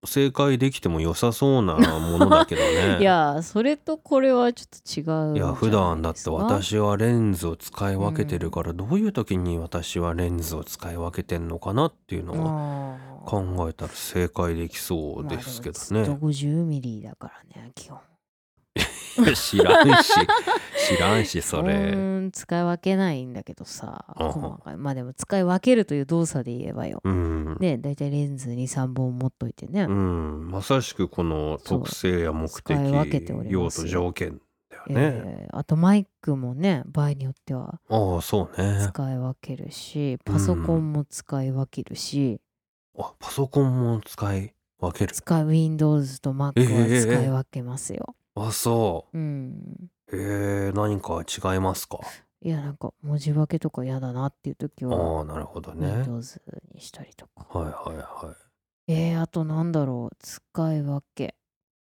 [0.08, 2.98] 正解できても良さそうなものだけどね。
[3.02, 16.16] いやそれとこれはちょっと違ういいや普段だって私はレンズを使い分けてるから、どういう時に私はレンズを使い分けてんのかなっていうのはああ考えたら正解できそうですけどまあでね。
[16.18, 18.00] もずっと50ミリだからね基本
[19.36, 20.14] 知らんし
[20.88, 21.74] 知らんしそれ。
[21.74, 24.78] うん使い分けないんだけどさ細かい。
[24.78, 27.02] まあでも使い分けるという動作で言えばよ。
[27.04, 34.94] うん、ねだいたいレンズ23本持っといてね、うん、まさしくこの特性や目的使い分けており用途条件だよね。
[34.96, 38.80] えーあとマイクもね場合によってはああそうね。
[38.88, 42.40] 使い分けるしパソコンも使い分けるし、
[42.98, 45.14] あパソコンも使い分ける。
[45.14, 49.18] 使い Windows と Mac はええ使い分けますよ、あそう。
[49.18, 51.24] うんえー、何か
[51.54, 52.00] 違いますか？
[52.42, 55.88] いやなんか文字分けとか嫌だなっていう時あはあなるほどね。
[55.98, 56.42] Windows
[56.74, 58.34] にしたりとかはいはいは
[58.88, 58.92] い。
[58.94, 61.36] えー、あとなんだろう使い分け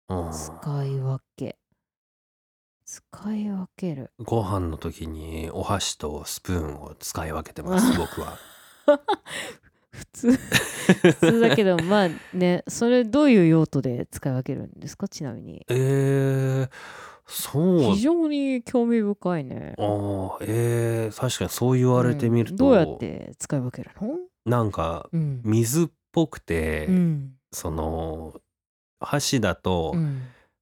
[0.09, 1.57] うん使い分け
[2.85, 8.37] 使い分けるご飯の時にお箸とスプーンを使い分けてます僕は。
[9.93, 15.07] 普通 普通だけどまあねそれどういう用途で使い分けるんですか？
[15.07, 15.63] ちなみに。
[15.69, 16.69] えー、
[17.25, 17.93] そう。
[17.93, 19.75] 非常に興味深いね。
[19.77, 24.17] あーえー、確かにそう言われてみると、うんどうやって使い分けるの？
[24.45, 25.41] なんかうん。
[25.43, 27.33] 水っぽくて、うん。
[27.51, 28.33] その
[28.99, 30.21] 箸だとうん。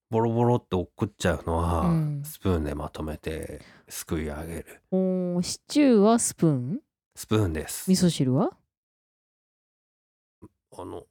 [0.09, 2.21] ボロボロって落っこっちゃうのは、うん。
[2.25, 4.65] スプーンでまとめてすくい上げる。
[4.91, 6.79] おーシチューはスプーン？
[7.15, 7.89] スプーンです。
[7.89, 8.51] 味噌汁は？
[10.77, 11.03] あの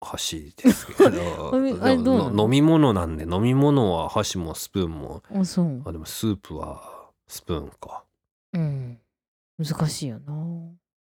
[0.00, 1.56] 箸ですけど。
[2.36, 5.22] 飲み物なんで飲み物は箸もスプーンも。
[5.34, 5.82] あそう。
[5.84, 8.04] あでもスープはスプーンか。
[8.52, 9.00] うん。
[9.58, 10.34] 難しいよな。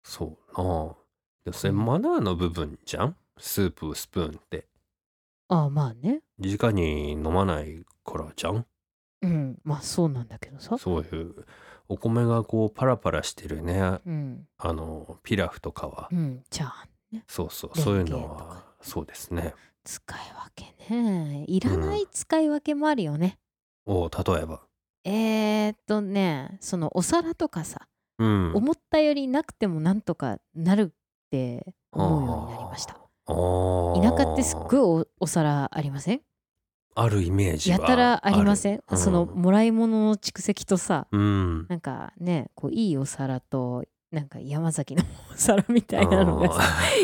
[0.05, 0.65] そうな。
[0.93, 0.97] あ
[1.45, 3.17] でもそれうんマナーの部分じゃん？
[3.39, 4.67] スープスプーンって。
[5.49, 6.23] あまあね。
[6.39, 8.67] 直に飲まないからじゃん？
[9.23, 9.59] うん。
[9.65, 10.77] まあそうなんだけどさ。
[10.79, 11.47] そういう
[11.89, 13.99] お米がこうパラパラしてるね。
[14.05, 14.47] うん。
[14.59, 16.09] あのピラフとかは。
[16.13, 16.45] うん。
[16.51, 17.25] チャーハンね。
[17.29, 19.55] そうそう連そういうのはそうですね。
[19.85, 21.45] 使い分けね。
[21.47, 23.39] いらない使い分けもあるよね、
[23.87, 24.61] お例えば。
[25.05, 28.53] えー、っとねそのお皿とかさ、うん。
[28.55, 30.95] 思ったよりなくてもなんとかなるっ
[31.31, 32.95] て思うようになりました。
[33.27, 36.21] 田舎ってすっごいおお皿ありません？
[36.97, 38.99] あるイメージはやたらありません、ある。
[38.99, 41.67] そのうんもらい物の蓄積とさうん。
[41.69, 46.63] なんかねこういいお皿となんか山崎のお皿みたいなのがさ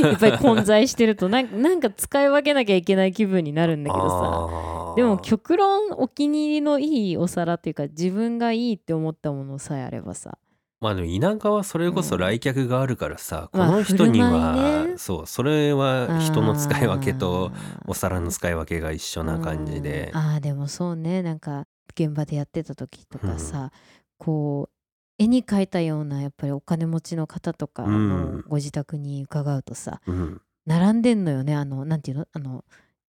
[0.09, 4.17] いっぱい混在してるとなんかなんか使い分けなきゃいけない気分になるんだけどさ。
[4.19, 10.39] さでも極論お気に入りのいいお皿っていうか自分がいいって思ったものさえあればさ。
[10.81, 14.99] まあでも田舎はそれこそ来客があるからさ、まあこの人には、舞いね。
[14.99, 17.51] そうそれは人の使い分けと
[17.87, 20.11] お皿の使い分けが一緒な感じで。
[20.13, 20.19] うん。
[20.19, 21.23] あーでもそうね。
[21.23, 23.71] なんか現場でやってた時とかさ、
[24.19, 24.76] こう
[25.19, 28.09] 絵に描いたようなやっぱりお金持ちの方とかうん。
[28.37, 30.41] のご自宅に伺うとさ、うん。
[30.67, 31.55] 並んでんのよね。
[31.55, 32.29] あのなんていうの？
[32.33, 32.65] あの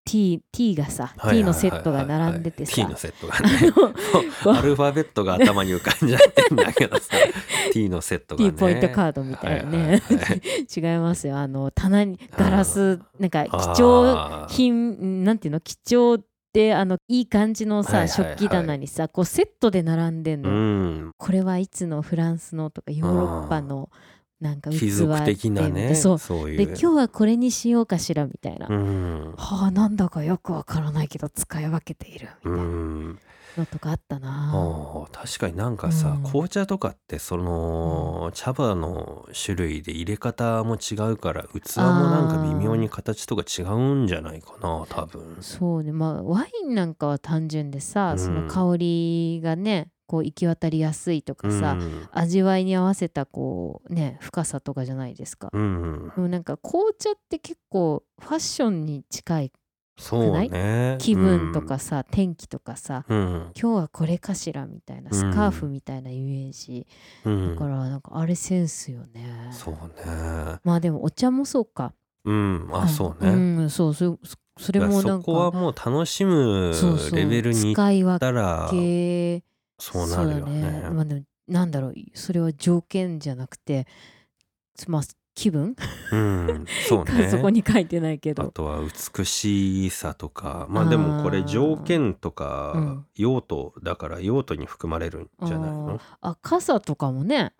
[0.04, 2.72] T, T がさ、はいはい T のセットが並んでてさ。
[2.74, 3.72] T のセットがね。
[4.58, 7.16] アルファベットが頭に浮かんじゃってんだけどさ。
[7.72, 8.52] T のセットがね。
[8.52, 10.40] T ポイントカードみたいなね、はいはいはい
[10.74, 11.36] 違いますよ。
[11.38, 15.60] あの棚にガラスなんか貴重品なんていうの？
[15.60, 16.20] 貴重
[16.56, 18.36] ってあのいい感じのさ、はいはいはい。
[18.38, 20.50] 食器棚にさこうセットで並んでんうの、
[21.08, 21.12] ん。
[21.18, 23.90] これはいつのフランスのとかヨーロッパの
[24.40, 26.18] なんか器貴族的なでねそう。
[26.18, 26.56] そういう。
[26.58, 29.34] で今日はこれにしようかしらみたいな、うん。
[29.36, 33.18] はあなんだかよくわからないけど使い分けているみうたいなん。
[33.56, 36.22] のとかあったな、あー確かになんかさ、うん。
[36.24, 45.38] 紅茶とかってその、茶葉の種類で入れ方も違うから器もなんか微妙に形とか違うんじゃないかな多分。
[45.40, 45.92] そうね。
[45.92, 48.18] まあワインなんかは単純でさ、うん。
[48.18, 52.08] その香りがねこう行き渡りやすいとかさ、うん。
[52.12, 56.12] 味わいに合わせたこうね深さとかじゃないですか、うん。
[56.30, 59.52] なんか紅茶って結構ファッションに近い？
[59.98, 60.96] そうね。
[60.98, 63.50] 気分とかさ、天気とかさうん。
[63.58, 66.86] 今日はこれかしらみたいなスカーフみたいなイメージ、
[67.24, 67.54] うん。
[67.54, 69.48] だからなんかあれセンスよね。
[69.52, 70.58] そうね。
[70.64, 71.94] まあでもお茶もそうか。
[72.24, 72.68] うん。
[72.72, 76.72] あそうね、うんそうそそそれもなんそこはかもう楽しむ
[77.12, 79.44] レベルにいっ使い分たらけ
[79.78, 80.62] そうなるよね。
[80.72, 81.94] そうだまあ、でもなんだろう。
[82.14, 83.86] それは条件じゃなくて
[84.88, 85.02] まあ
[85.34, 85.76] 気分、
[86.12, 87.28] うん そうね。
[87.30, 88.80] そこに書いてないけあどとは
[89.16, 90.66] 美しさとか。
[90.70, 93.06] まあでもこれ条件とかうん。
[93.16, 96.00] 用途だから用途に含まれるんじゃないの？
[96.20, 97.52] あ傘とかもね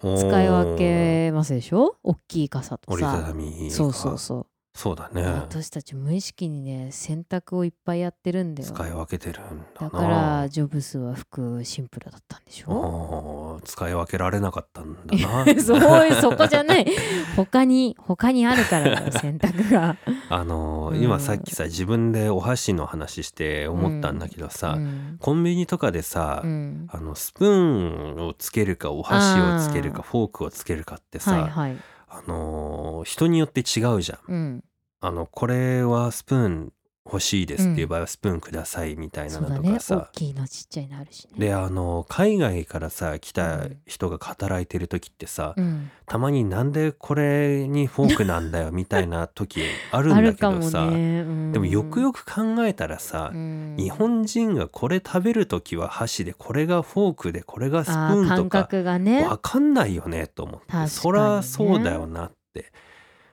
[0.00, 1.96] 使い分けますでしょ？
[2.02, 4.46] 大きい傘と折りたさたみがそうそうそう
[4.82, 5.22] そうだね。
[5.26, 8.68] 私たち無意識にね洗濯をいっぱいやってるんだよ。
[8.72, 9.50] 使い分けてるんだ
[9.82, 9.88] な。
[9.88, 13.58] だからジョブスは服シンプルだったんでしょ？
[13.60, 15.44] あー使い分けられなかったんだな。
[15.60, 16.86] そうそこじゃない。
[17.36, 19.98] 他に他にあるから 洗濯が。
[20.30, 21.02] あのーうん。
[21.02, 25.16] 今さっきさ自分でお箸の話して思ったんだけどさ、うん。
[25.20, 26.86] コンビニとかでさ、うん。
[26.90, 31.76] あのスプーンをつけるかお箸をつけるかフォークをつけるかってさ、はいはい。
[32.08, 34.64] あのー人によって違うじゃん。
[35.02, 36.72] うんあのこれはスプーン
[37.06, 41.46] 欲しいですっていう場合はスプーンくださいみたいなそうだね大のとかさ、きいのちっちゃいのあるしね。
[41.46, 45.90] であの海外からさ来た人が働いてる時ってさ、うん。
[46.06, 51.52] たまになんでこれにフォークなんだよみたいな時あるんだけどさ、ね、うん。
[51.52, 53.76] でもよくよく考えたらさ、うん。
[53.78, 59.24] 日本人がこれ食べる時は箸でこれがフォークでこれがスプあーンとか覚がね。
[59.24, 62.72] わかんないよねと思って、そらそうだよなって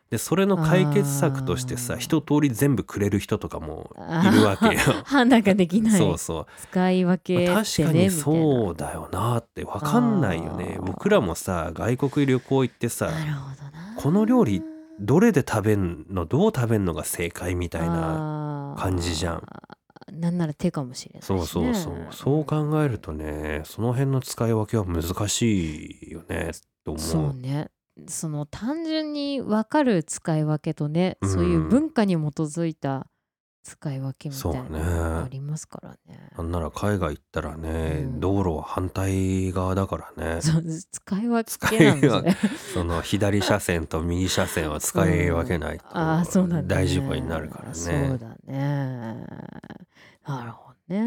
[0.10, 4.80] でそれの解決策としてさ一通り全部くれる人とかもいるわけよ。
[5.04, 5.98] 判断ができない。
[5.98, 6.46] そうそう。
[6.62, 10.78] 使い分けね確かにそうだよなってわかんないよね。
[10.82, 13.10] 僕らもさ外国旅行行ってさ
[13.98, 14.64] この料理
[15.00, 19.44] どれで食べんのどう食べんのが正解みたいなな感じじゃん。
[20.12, 22.08] なんなら手かもしれないし、ね、そうそうそう。
[22.12, 26.52] そう考えるとねその辺の使い分けは難しいよね
[26.86, 27.04] と思う。
[27.04, 27.70] そうね
[28.08, 33.08] その単純に分かる使い分けとね、うんそういう文化に基づいた
[33.64, 36.30] 使い分けみたいなありますからね。
[36.38, 42.38] なんなら海外行ったらね、うん道路は反対側だからね使い分けなんですね。
[42.74, 48.18] その左車線と右車線は使い分けないと ああそうなんだ、ね、大事故になるからそうね。
[48.18, 49.26] だね。
[50.26, 51.00] なるほどね。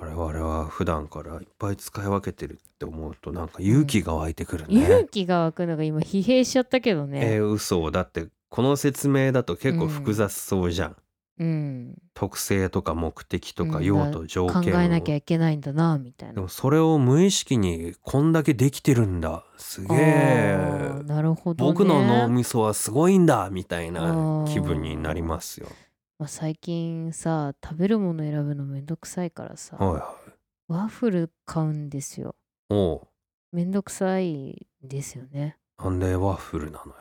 [0.00, 4.82] 我々は普段からいっぱい使い分けてるって思うとなんか勇気が湧いてくるね。
[4.82, 7.34] 勇気が湧くのが今疲弊しちゃったけどね。
[7.34, 10.96] えー嘘だってこの説明だと結構複雑そうじゃん。
[11.40, 16.34] うん、特性とか目的とかうん用途条考件をえなきゃいけないんだなみたいな。
[16.34, 21.70] でもそれを無意識にこんだけできてるんだすげあえーなるほど、ね。
[21.72, 25.68] 僕の脳みそはすごいんだみたいな気分になりますよ。
[26.18, 30.30] まあ、最近さ食べるもの選ぶのめんどくさいからさ、はいはい。
[30.66, 32.34] ワッフル買うんですよ。
[32.70, 33.08] おう。
[33.52, 35.56] めんどくさいですよね。
[35.78, 36.94] なんでワッフルなのよ。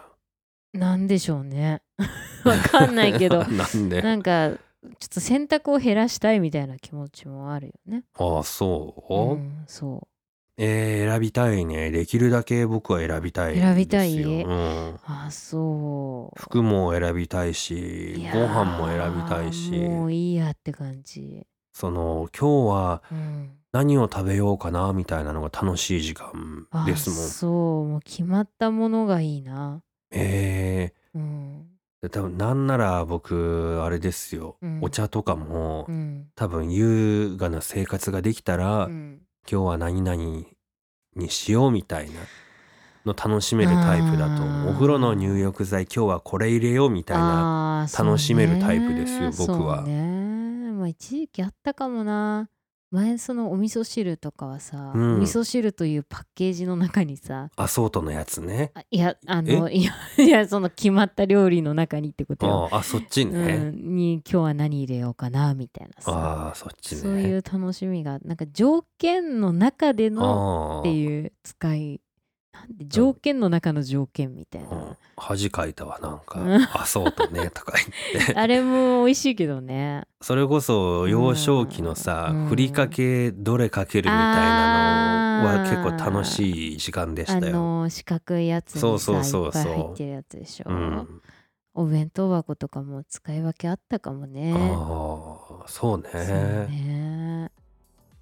[0.74, 1.82] なんでしょうね。
[2.46, 3.44] わかんないけど。
[3.50, 4.02] なんで？
[4.04, 4.58] なんかちょ
[5.06, 8.04] っと選択を減らしたいみたいな気持ちもあるよね。
[8.20, 10.08] ああそう、うん、そ
[10.58, 11.92] えー選びたいね。
[11.92, 13.68] できるだけ僕は選びたいですよ。
[13.68, 16.40] 選びたいうん、うあそう。
[16.40, 19.72] 服も選びたいしごー飯も選びたいし。
[19.72, 27.20] もういいやって感じ、その今日はうん、何を食べようかなみたいなのが楽しい時間あですもん。
[27.28, 27.48] そ
[27.84, 27.88] う。
[27.88, 29.82] もう決まったものがいいな。
[30.12, 31.68] えうん。
[32.02, 34.80] ー、で多分なんなら僕あれですよ、うん。
[34.82, 36.28] お茶とかも、うん。
[36.36, 40.46] 多分優雅な生活ができたら、うん今日は何々
[41.16, 42.20] にしようみたいな
[43.06, 49.78] の楽しめるタイプだとお風呂の入浴剤今日はこれ入れようみたいな楽しめるタイプですよ僕は。
[49.78, 50.72] そうね。
[50.74, 52.50] まあ一時期あったかもな
[52.92, 55.16] 前そのお味噌汁とかはさ、うん。
[55.16, 58.72] お味噌汁というパッケージの中にさアソートのやつね。
[58.76, 66.12] あいやあのいや いやその決まった料理の中にってことよ、ああそっちうね、ん、に今日は何入れようかなみたいなさ。
[66.12, 67.02] ああそっちね。
[67.02, 72.02] そういう楽しみがなんか条件の中でのっていう使い
[72.88, 74.98] 条件の中の条件みたいな、うん。
[75.18, 76.40] 恥かいたわなんか。
[76.40, 76.56] うん。
[76.74, 77.74] アソートねとか
[78.14, 78.34] 言って。
[78.38, 80.04] あれも美味しいけどね。
[80.22, 82.48] それこそ幼少期のさ、うん。
[82.48, 87.54] ふりかけどれかけるみたいなのは結構楽しい時間であしたよ。
[87.54, 89.64] の四角いやつにさそうそうそうそう。
[89.64, 91.22] いっぱい入ってるやつでしょ、うん、
[91.74, 94.54] お弁当箱とかも使い分けあったかもね。
[94.56, 96.10] ああそうね。
[96.12, 97.52] そうね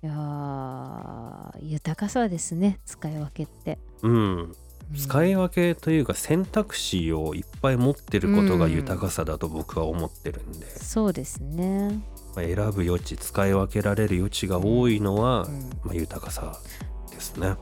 [0.05, 4.11] いやー豊かさですね使い分けって、うん。
[4.11, 4.55] うん。
[4.95, 12.03] 使い分けというか選択肢をいっぱい持ってることが豊かさだと僕は思ってるんで、そうですね、
[12.36, 16.59] まあ選ぶ余地使い分けられる余地が多いのは、うん、まあ、豊かさ
[17.09, 17.55] ですね。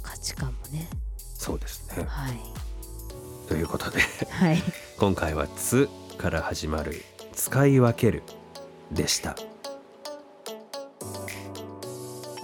[0.00, 0.88] 価値観もね。
[1.18, 2.04] そうですね。
[2.06, 2.38] はい。
[3.48, 3.98] ということで
[4.30, 4.62] はい。
[5.00, 7.02] 今回は「つ」から始まる
[7.34, 8.22] 「使い分ける」
[8.92, 9.34] でした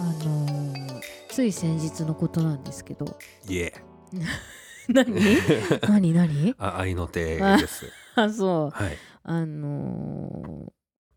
[0.04, 1.00] あのー
[1.30, 3.16] つい先日のことなんですけど。
[3.48, 3.74] イエ
[4.88, 5.12] 何？
[5.88, 6.12] 何？
[6.12, 6.54] 何？
[6.58, 7.86] あ愛の手です。
[8.14, 8.70] あそう。
[8.70, 8.96] はい。
[9.24, 10.72] あのー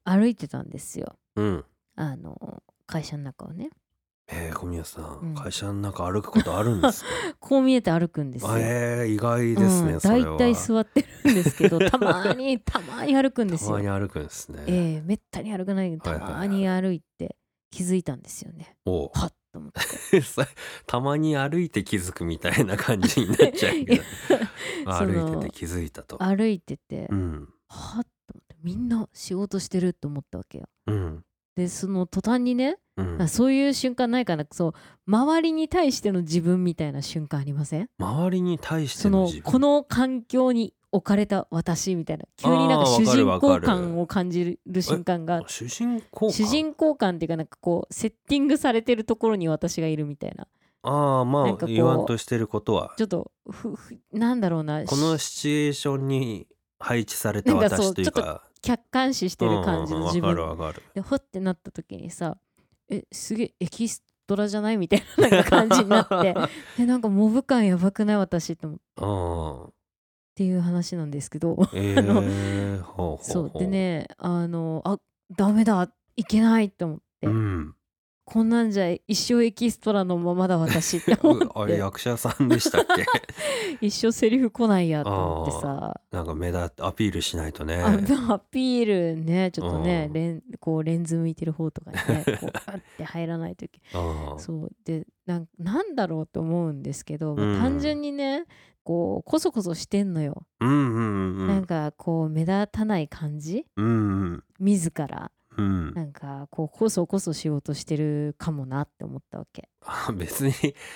[0.09, 1.17] 歩いてたんですよ。
[1.35, 1.65] うん。
[1.97, 3.69] あの会社の中をね。
[4.29, 5.35] えー、小宮さん、うん。
[5.35, 7.09] 会社の中歩くことあるんですか？
[7.39, 8.51] こう見えて歩くんですよ。
[8.57, 10.37] えー、意外ですね、うん、それは。
[10.37, 13.67] 大体座ってるんですけどたまにたまに歩くんですよ。
[13.67, 13.81] たま。
[13.81, 17.35] に歩くんですね、ええめったに歩かないけどたまに歩いて
[17.71, 18.75] 気づいたんですよね。
[18.85, 19.71] おうはっと思っ
[20.11, 20.21] て。
[20.21, 20.47] さ
[20.85, 24.03] たまに歩いて気づくみたいな感じになっちゃうけど
[24.85, 30.67] 歩いてて気づいたと歩いてて、うんはっと思ってみんな仕事してると思ったわけよ。
[30.87, 31.23] うん
[31.57, 33.21] でその途端にね、うん。
[33.21, 34.45] あそういう瞬間ないかな。
[34.51, 34.73] そう
[35.07, 37.89] 周りに対しての自分みたいな瞬間ありません？
[37.97, 39.51] 周りに対してそのの自分。
[39.51, 46.33] この環境に置かれた私みたいな急になんか主人公感を感じる瞬間が主人公感？
[46.33, 50.47] 主人公感っていうかなんかこうセッティングされてるところに私がいるみたいな。
[50.83, 52.93] ああまあ言わんとしてることは。
[52.97, 56.47] ちょっとふふなんだろうなこのしシチュエーションに
[56.79, 60.29] 配置されたなんかそう私というか客観視してる感じの自分。
[60.29, 60.83] かるわかる。
[60.93, 62.37] でほってなった時にさ
[62.89, 66.35] えすげえエキストラじゃないみたいななんか感じになって。
[66.77, 69.73] でなんかモブ感やばくない私って思っああ
[70.35, 71.57] ていう話なんですけど。
[71.73, 73.51] え あのー、そう。
[73.59, 74.99] でねあのあ
[75.35, 77.75] ダメだいけないって思って、うん
[78.29, 81.81] こんなんじゃ一生エキストラのままだ私って 思あれって。
[81.81, 83.05] 役者さんでしたっけ？
[83.79, 86.01] 一生セリフ来ないやと思ってさ。
[86.11, 87.77] なんか目立ってアピールしないとね。
[87.81, 87.93] あ
[88.33, 90.13] アピールねちょっとねうん。
[90.13, 94.71] レンこうレンズ向いてる方とかにね こうパッて入らないときああそう。
[94.83, 97.59] でなんなんだろうと思うんですけど、まあうん。
[97.59, 98.43] 単純にね
[98.83, 101.47] こうこそこそしてんのよ、うんうんうん。
[101.47, 103.65] なんかこう目立たない感じ？
[103.77, 103.89] うんう
[104.33, 104.43] ん。
[104.59, 105.93] 自らうん。
[105.93, 110.53] なんかこうこそこそ仕事してるかもなって思ったわけ、あ別に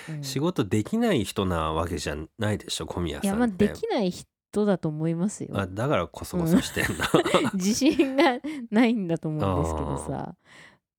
[0.08, 0.24] うん。
[0.24, 5.50] 仕事できない人なわけじゃないでしょ小宮いやまあできない人だと思いますよ。
[5.54, 7.04] あだからこそこそしてんの
[7.54, 8.38] 自信が
[8.70, 10.34] ないんだと思うんですけどさ。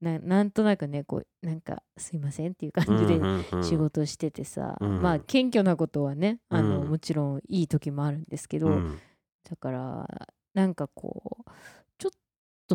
[0.03, 5.01] ななんとなくねこうなんかすいませんっていう感じでうんうんうん仕事しててさ、うん。
[5.01, 8.99] まあ謙虚なことはねあの、うんもちろんいい時もあるんですけど、うん。
[9.49, 11.51] だからなんかこう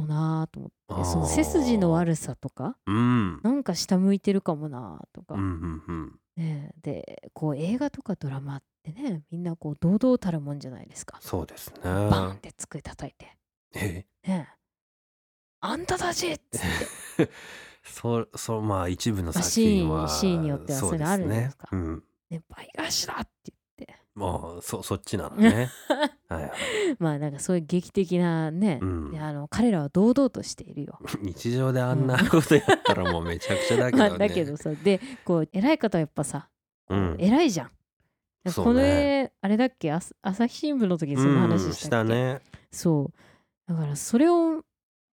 [0.01, 3.41] となぁと思ってその背筋の悪さとかうん。
[3.43, 6.21] なんか下向いてるかもなとか、うんうんうん。
[6.37, 11.19] ねえ、でこう映画とかドラマってねみんなこう堂々たるもんじゃないですか。
[11.21, 11.81] そうですね。
[11.83, 13.37] バーンって机叩いて。
[13.75, 14.59] え「ねえ。
[15.61, 17.31] あんたたち!」っつって。
[17.83, 21.69] そうそうまあ一部のまあ作品はシーンシーンによってはそういうのあるじゃないですか。
[21.71, 23.58] そうね「ね倍頭!」ってうん、
[24.19, 25.71] もうそそっちなのね。
[26.29, 26.53] はいはい。
[26.99, 29.11] まあなんかそういう劇的なね、うん。
[29.13, 30.99] であの彼らは堂々としているよ。
[31.23, 36.49] 日常であんなことやったらもうめちゃくちゃだけどね、 まあだけどさでこう偉い方はやっぱさ、
[36.89, 37.17] うん。
[37.19, 37.71] 偉いじゃん。
[38.51, 38.73] そうね。
[38.73, 39.93] これあれだっけ？
[39.93, 42.41] 朝朝日新聞の時にその話うんしたっけ、ね
[42.73, 43.13] そ
[43.69, 43.73] う。
[43.73, 44.63] だからそれを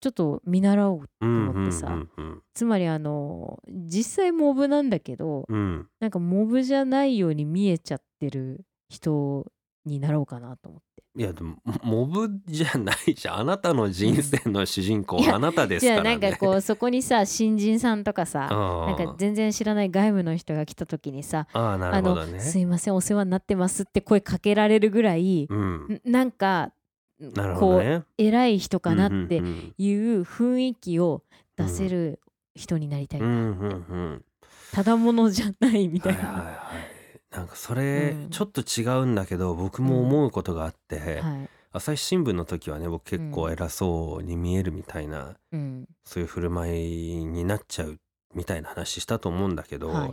[0.01, 1.89] ちょっと見習おううん思ってさ。
[1.89, 5.89] うんうんつまりあの実際モブなんだけどうんうん。
[6.01, 9.47] なんかモブじゃないように見えちゃってる人
[9.87, 11.03] になろうかなと思って。
[11.15, 13.41] いやでもモブじゃないじゃん。
[13.41, 22.41] あなたの人生の主人公あなたですじゃあからねなんかこうそこにさ新人さんとかさあなんか全然知らない外部の人が来た時にさああなあのるほどね。
[22.41, 25.75] すいませんお世話になってますって声かけられるぐらい、うん。
[25.85, 26.73] んなんか
[27.21, 31.23] なるほこう偉い人かなっていう雰囲気を
[31.57, 32.21] 出せる
[32.55, 34.25] 人になりたい、うんうんうんうん。
[34.73, 36.92] ただものじゃないみたいな、はいはいはい
[37.33, 38.31] なんかそれうん。
[38.31, 41.49] ちょっと違うんだけど僕も思うことがあって、はい。
[41.73, 45.89] 朝日新聞の時はね僕結構偉そうに見えるみたいな、うん。
[46.05, 47.99] そういう振る舞いになっちゃう
[48.35, 50.09] みたいな話したと思うんだけど、はい。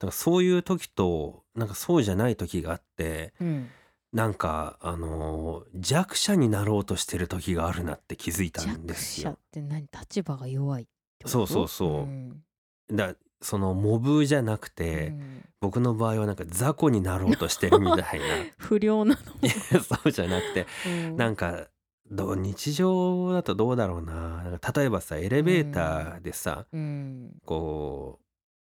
[0.00, 3.68] なんかそういう時となんかそうじゃない時があってうん、
[4.12, 9.30] なんかあのー弱者になろうとしてる時があるなって気づいたん弱ですよ。
[9.30, 9.38] 者っ。
[9.52, 9.82] て何？
[9.92, 10.86] 立場が弱いっ
[11.18, 11.28] てこと？
[11.28, 12.42] そうそうそうん。
[12.90, 15.44] だそのモブじゃなくて、うん。
[15.60, 18.24] 僕の場合はなんか雑魚になろうとしてるみたいな。
[18.58, 21.16] 不良なの、そうじゃなくてうん。
[21.16, 21.68] なんか
[22.10, 24.42] どう日常だとどうだろうな。
[24.42, 27.36] なんか例えばさエレベーターでさ、うん。
[27.44, 28.24] こう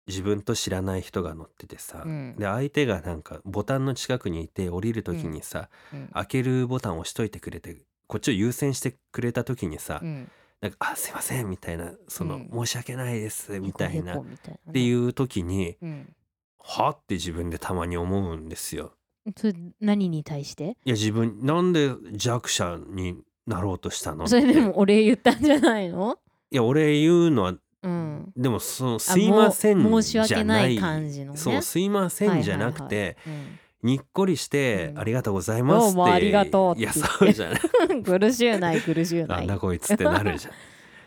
[0.08, 2.36] 自分と知らない人が乗っててさ、うん。
[2.38, 6.08] で相手がなんかボタンの近くにいて降りる時にさ、うん。
[6.14, 7.76] 開けるボタンを押しといてくれて
[8.08, 10.32] こっちを優先してくれた時にさ、うん
[10.64, 12.66] なんか「あすいません」みたいなその、うん。
[12.66, 14.24] 申し訳ないです」みたいなっ
[14.72, 16.16] ていう時にうん
[16.58, 18.94] 「は?」って自分でたまに思うんですよ。
[19.38, 20.78] それ何に対して？
[20.86, 24.26] いや自分なんで弱者になろうとしたの？
[24.28, 24.62] それでって。
[24.62, 26.18] もお礼言ったんじゃないの？
[26.50, 28.32] いや俺言うのはうん。
[28.38, 31.38] でもそのあすいませんもう申し訳なじゃないい感じのね。
[31.38, 35.00] そうすいませんじゃなくて、うんにっこりして、うん。
[35.00, 35.96] ありがとうございますって。
[35.96, 37.14] どうもありがとうっや言って。
[37.18, 38.04] そうじゃ ない。
[38.04, 40.54] 苦しゅうない苦しゅうななんいだこいつってなるじゃん。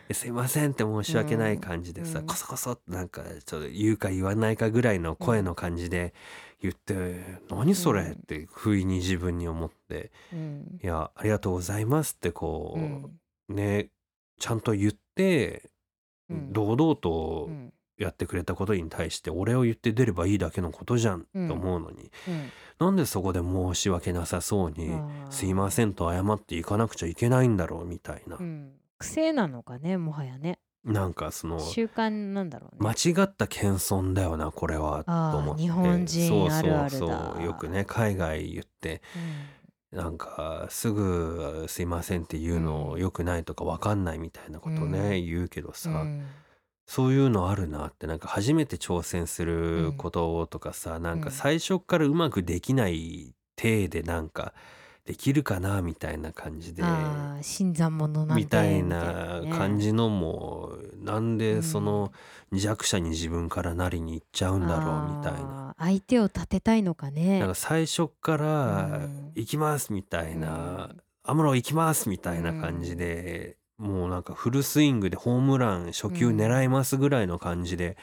[0.08, 2.26] ですいませんって申し訳ない感じでさ、うん。
[2.26, 6.14] コソコソってなんかちょっと言うか言わないかぐらいの声の感じで
[6.60, 10.80] 言って、何それって不意に自分に思って、うん。
[10.82, 13.56] いやありがとうございますってこう、うん。
[13.56, 13.88] ね
[14.38, 15.70] ちゃんと言って、
[16.30, 16.52] うん。
[16.52, 22.50] 堂々とうんやってくれたことに対してお礼を言って出ればいいだけのことじゃんって思うのに、うん。
[22.78, 24.96] なんでそこで申し訳なさそうにあ
[25.28, 28.72] 「ーすいません」と謝っていかなくちゃいけないんだろうみたいな、うん。
[28.98, 30.58] 癖なのかねもはやね。
[30.84, 32.90] なんかその習慣なんだろうね。
[32.94, 35.62] 間違った謙遜だよなこれはと思って。
[35.62, 37.44] 日本人そうあるあるそうだそう。
[37.44, 39.00] よくね海外言って
[39.90, 43.00] なんかすぐ「すいません」って言うのうん。
[43.00, 46.26] よくないとかわかんないみたいなことね、う言うけどさ、うん
[46.86, 54.54] そういうのあるなってなんか初めて挑戦することとかさ、なんか最初からうまくできない体でなんか
[55.04, 56.82] できるかなみたいな感じで。
[56.82, 62.12] ああ新参者なんてみたいみなね感じのもなんでその
[62.52, 65.74] 弱者に自分からなりに行っちゃうんだろうみたいな。
[65.76, 67.40] あー相手を立てたいのかね。
[67.40, 70.90] なんか最初からうん「行きます」みたいな
[71.22, 77.96] 「アムロ行きます」みたいな感じでもうなんかフルスイングでホームラン初球狙いますぐらいの感じで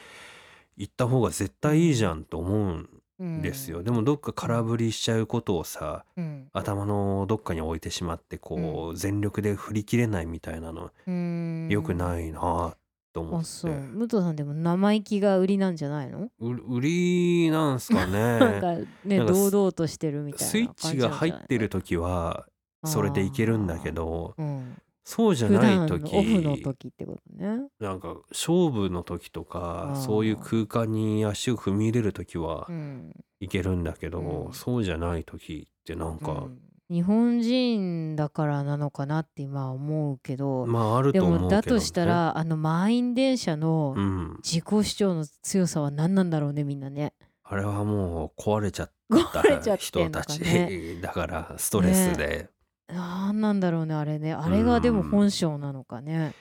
[0.76, 2.88] 行った方が絶対いいじゃんと思うん
[3.20, 3.84] うんですよ。
[3.84, 6.48] でもどっか空振りしちゃうことをさうん。
[6.52, 11.68] 頭のどっかに置いてしまってこう全力で振り切れないみたいなのうん。
[11.70, 12.76] 良くないな
[13.12, 13.72] と思っあそう。
[13.72, 13.78] て。
[13.78, 16.28] 武藤さんでも生意気が売りなんじゃないの？
[16.40, 18.60] う売りなんすかなんね。
[18.60, 18.72] か
[19.08, 22.46] ねなんか堂々としてるみたいなスイッチが入ってる時は
[22.84, 27.68] それでいけるんだけどうんそうじゃ普ない時段のオフの時ってことね。
[27.78, 29.96] なんか勝負の時とかあー。
[29.96, 33.12] そういう空間に足を踏み入れる時はうん。
[33.38, 34.52] いけるんだけど、うん。
[34.54, 36.58] そうじゃない時ってなんか、うん。
[36.90, 47.12] 日本人だからなのかなって今は思うけど、まああるでと思うけど、ね、もだとしたらあの満員電車のうん、自己主張の強さは何なんだろうねみんなね。
[47.42, 50.98] あれはもう壊れちゃっ 壊れちゃたってんの人たち、かね。
[51.02, 52.48] だからストレスで、
[52.88, 54.34] 何なんだろうねあれね。
[54.34, 56.34] あれがでも本性なのかね。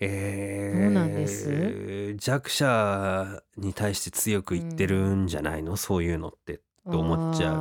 [0.00, 2.14] えーどうなんです？
[2.16, 7.56] 弱者に対して強く言ってるんじゃないの、そういうのってと思っちゃう。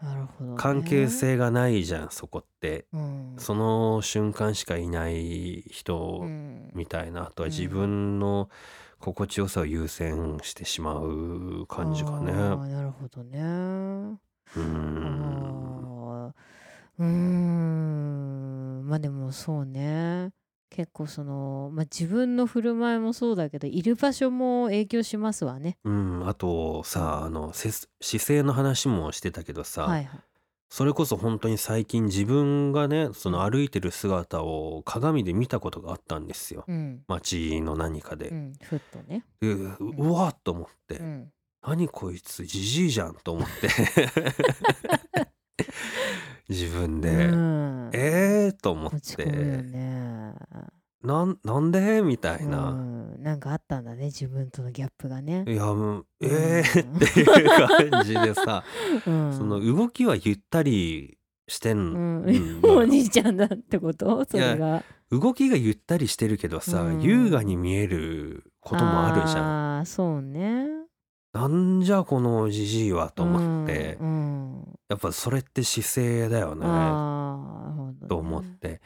[0.00, 0.56] なるほど、ね。
[0.56, 2.86] 関係、性がないじゃんそこって。
[2.92, 6.70] うん、その瞬間しかいない人うん。
[6.72, 7.52] みたいな、あとはうん。
[7.52, 8.48] 自分の
[9.00, 12.32] 心地よさを優先してしまう感じかね。
[12.32, 13.40] なるほどね。
[13.40, 15.77] うーん
[16.98, 20.30] うーんまあでもそうね
[20.70, 25.78] 結構その、まあ、自分の振る舞いもそうだけどいる場所も影響しますわね。
[25.84, 30.20] うん、あとさあのせ姿勢の話もしてたけどさ、はいはい。
[30.70, 37.02] それこそ本当に最近自分がねその歩いてる姿を鏡で見たことがあったんですようん。
[37.08, 38.34] 街の何かでう。
[38.34, 39.24] ん、ふっとね。
[39.40, 41.32] でううわっと思って、うん。
[41.66, 43.68] 何こいつじじいじゃんと思って
[46.48, 49.24] 自分で、うん、えーと思って。
[49.26, 50.34] ね。
[51.02, 52.02] なんなんで？
[52.02, 55.44] みたいうな、ん、なんかあったんだね自分とのギャップがね。
[55.46, 56.28] いやもううん。
[56.28, 58.64] えーっていう感じでさ、
[59.06, 62.24] うん、その動きはゆったりしてん、うん。
[62.62, 62.78] うん。
[62.78, 64.24] お兄ちゃんだってこと？
[64.24, 64.82] それが。
[65.10, 67.00] 動きがゆったりしてるけどさ、うん。
[67.02, 69.44] 優雅に見えることもあるじゃん。
[69.44, 70.66] ああそうね。
[71.32, 74.78] なんじゃこのじじいはと思って、うんうん。
[74.88, 76.64] やっぱそれって姿勢だよね。
[78.08, 78.68] と思って。
[78.68, 78.80] はい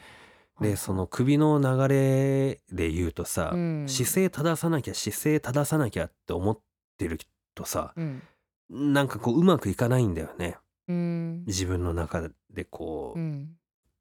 [0.61, 3.85] でその首の流れで言うとさ、うん。
[3.87, 6.59] 姿勢正さなきゃ姿勢正さなきゃって思っ
[6.97, 7.17] てる
[7.55, 8.23] とさうん。
[8.69, 10.57] なんかこううまくいかないんだよね。
[10.87, 11.43] うん。
[11.45, 13.49] 自分の中でこううん。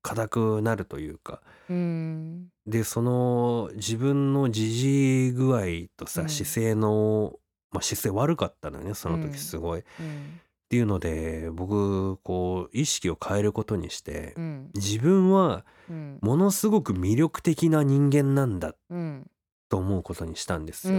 [0.02, 1.40] 硬くなるというか。
[1.70, 2.48] うん。
[2.66, 5.62] でその自分のじじい具合
[5.96, 6.28] とさ、うん。
[6.28, 7.34] 姿勢の、
[7.72, 9.22] まあ、姿勢悪かったのよねそのうん。
[9.30, 9.80] 時すごい。
[9.80, 10.40] っうん。
[10.68, 14.70] ていうので僕こう意識を変えることにして、うん。
[14.74, 16.18] 自分はうん。
[16.22, 19.30] ものすごく魅力的な人間なんだうん。
[19.68, 20.98] と思うことにしたんですよ。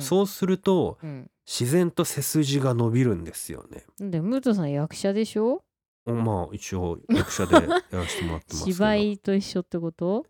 [0.00, 1.30] そうするとうん。
[1.46, 3.84] 自然と背筋が伸びるんですよね。
[3.98, 5.62] でムートさん役者でしょ？
[6.06, 7.60] まあ一応役者でや
[7.92, 10.24] らせてもらってます 芝居と一緒ってこと？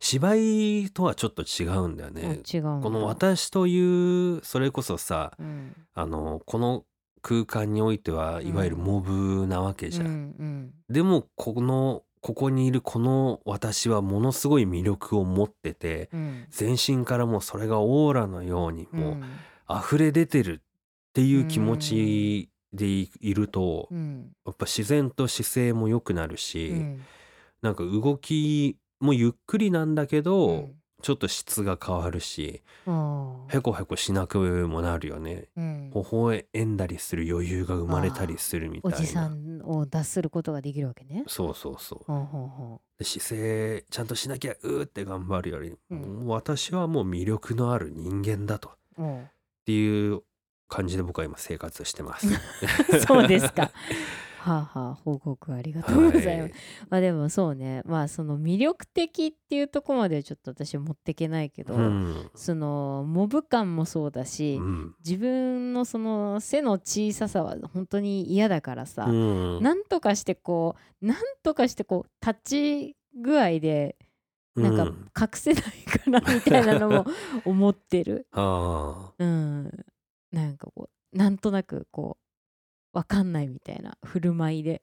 [0.00, 2.40] 芝居とはちょっと違うんだよあね。
[2.52, 5.74] 違うこの私というそれこそさうん。
[5.94, 6.84] あのこの
[7.22, 10.06] 空間においてはいわゆるモブなわけじゃん。
[10.06, 16.46] うんでもこのここにいるこの私はものすごい魅力を持っててうん。
[16.50, 19.00] 全身からもうそれがオーラのようにうん。
[19.00, 24.32] もう溢れ出てるっていう気持ちでいいるとうん。
[24.44, 27.02] やっぱ自然と姿勢も良くなるし、うん。
[27.62, 30.74] なんか動きもゆっくりなんだけど、うん。
[31.02, 35.50] ちょっと質が変わるしああへこへこしなくもなるよね。
[35.54, 35.90] うん。
[35.94, 38.96] 微笑んだりする余裕が生まれたりするみたいな。
[38.96, 41.24] おじさんを脱することができるわけね。
[41.26, 42.04] そうそうそう。
[42.06, 45.74] ほうほうほで姿勢ちゃんとしなきゃうーって頑張るより、
[46.24, 48.70] 私はもう魅力のある人間だと。
[48.98, 49.02] っ
[49.66, 50.22] ていう
[50.68, 52.28] 感じで僕は今生活してます。
[53.06, 53.70] そうですか。
[54.44, 56.54] はあはあ報告ありがとうございます。
[56.90, 57.80] まあでもそうね。
[57.86, 62.30] まあその魅力的っていうところまではちょっと私持ってけないけど、うん。
[62.34, 64.94] そのモブ感もそうだし、うん。
[65.02, 69.62] 自分のその背の小ささは本当に嫌だからさ、うん。
[69.62, 73.96] なんとかしてこうなんとかしてこう立ち具合で
[74.56, 75.10] なんかうん。
[75.18, 77.06] 隠せないかなみたいなのも
[77.46, 78.26] 思ってる。
[78.32, 79.10] あ。
[79.18, 79.70] うん、
[80.32, 82.23] なんかこうなんとなくこう
[82.94, 84.82] わかんないみたいな振る舞いで。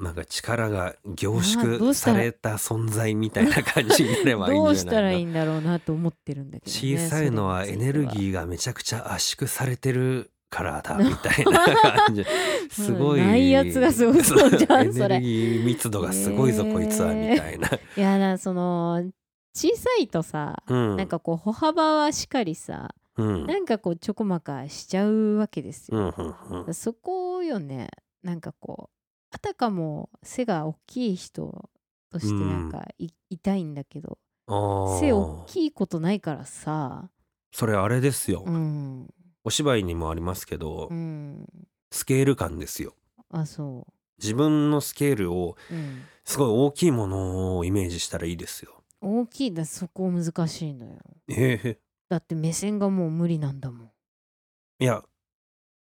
[0.00, 4.90] ーなんか力が凝縮された存在みたいな感じになればいいんどうじゃないの？
[4.90, 11.64] したらいいんだろうなと思ってるんだけど、ね、小さいのはエネルギーーがめちゃくちゃ圧縮されてるからだみたいな
[12.06, 12.26] 感じ。
[12.70, 15.20] すごいないやつがすごそうじゃんエそれ。
[15.20, 19.04] ネルギー密度がすごいぞ、こいつはみたいな、 いやなその
[19.54, 23.46] 小さいとさ、うん、なんかこう歩幅はしっかりさうん。
[23.46, 26.74] なんかこうちょこまかしちゃうわけですよ、うんうんうん。
[26.74, 27.88] そこよね。
[28.22, 28.90] なんかこう
[29.34, 31.70] あたかも背が大きい人
[32.10, 34.18] としてなんかい,、たいんだけど
[35.00, 37.10] 背大きいことないからさ。
[37.52, 39.08] それあれですよ、うん。
[39.44, 41.46] お芝居にもありますけど、うん。
[41.90, 42.94] スケール感ですよ。
[43.30, 43.86] あそ
[44.18, 48.82] 自分のスケールをう、うん、すごい大きいものをイメージしたらいいですよ。
[49.00, 50.98] 大きいだそこ難しいのよ。
[51.28, 51.78] ええ
[52.12, 53.90] だって目線がもう無理なんだもん。
[54.80, 55.02] いや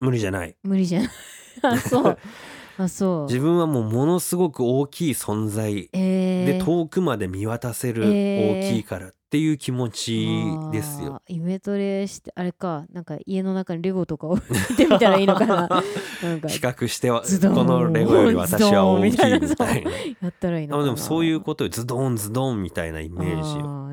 [0.00, 0.56] 無理じゃない。
[0.62, 1.10] 無理じゃない。
[1.60, 2.18] あそう。
[2.78, 3.26] あそう。
[3.26, 8.70] 自分はもうものすごく大きい存在えー、で遠くまで見渡せるえー。
[8.70, 10.26] 大きいからっていう気持ち
[10.72, 11.16] ですよ。
[11.16, 15.68] あーイメトレしてあれかなんか家の中にレゴとかを見てみたらいいのかな。
[16.24, 19.46] なんか比較してはこのレゴより私は大きいみたいな。
[19.46, 19.90] ズドンみたいな
[20.22, 20.82] やったらいいのかな。
[20.84, 21.70] あでもそういうことよ。
[21.70, 23.40] ズドンズドンみたいなイメージあよ。
[23.42, 23.83] ーなるほど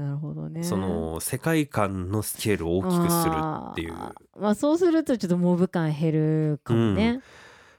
[0.62, 0.68] ね。
[0.68, 3.34] その世界観のスケールを大きくする
[3.72, 3.94] っていう。
[4.40, 7.22] まあそうするとちょっとモブ感減るかもね、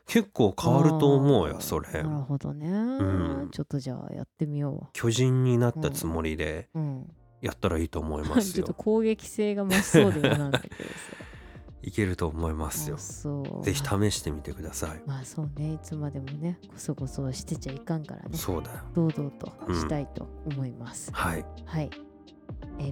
[0.06, 1.90] 結構変わると思うよそれ。
[1.90, 3.48] なるほどね、ん。
[3.50, 7.12] ちょっとじゃあやってみよ巨人になったつもりでううん。
[7.40, 8.74] やったらいいと思います ちょっとよ。
[8.78, 10.82] 攻撃性が増しそうで嫌なんだけどさ
[11.84, 12.96] いけると思いますよ。
[13.62, 15.02] ぜひ試してみてください。
[15.04, 15.72] まあそうね。
[15.74, 18.36] いつまでもねこそこそしてちゃいかんからね。
[18.36, 18.78] そうだよ。
[18.94, 21.44] 堂々としたいと思います、はい。
[21.64, 22.11] はい、えー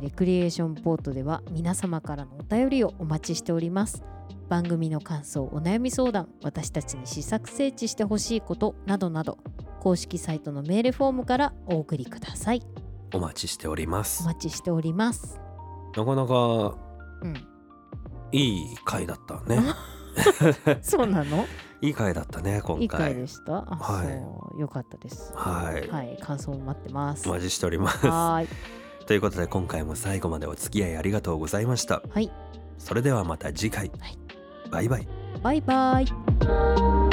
[0.01, 4.03] レクリエーションポートでは皆様からのお便りをお待ちしております。
[4.49, 9.39] 番組の感想お悩み相談私たちに試作整地してほしいことなどなど
[9.81, 12.63] 公式サイトのメールフォームからお送りください。
[13.15, 14.25] お待ちしておりまおす。
[14.25, 15.41] 待ちしております。
[15.97, 16.35] なかなか
[17.23, 17.35] うん。
[18.33, 19.61] いい回だったね。
[20.83, 21.45] そうなの？
[21.83, 23.15] いい回だったね今いい回回。
[23.15, 23.65] でした？
[23.73, 24.05] あ、は
[24.57, 24.61] い。
[24.61, 25.33] よかったです。
[25.35, 25.89] はい。
[25.89, 27.29] はい感想も待ってます。
[27.29, 28.07] お待ちしております。
[28.07, 28.49] はーい
[29.11, 32.01] ということで今回も最後までお付き合いありがとうございました。
[32.11, 32.31] はい
[32.79, 33.91] それではまた次回。
[33.99, 34.17] はい
[34.71, 35.09] バイバイ。
[35.43, 37.10] バイバイ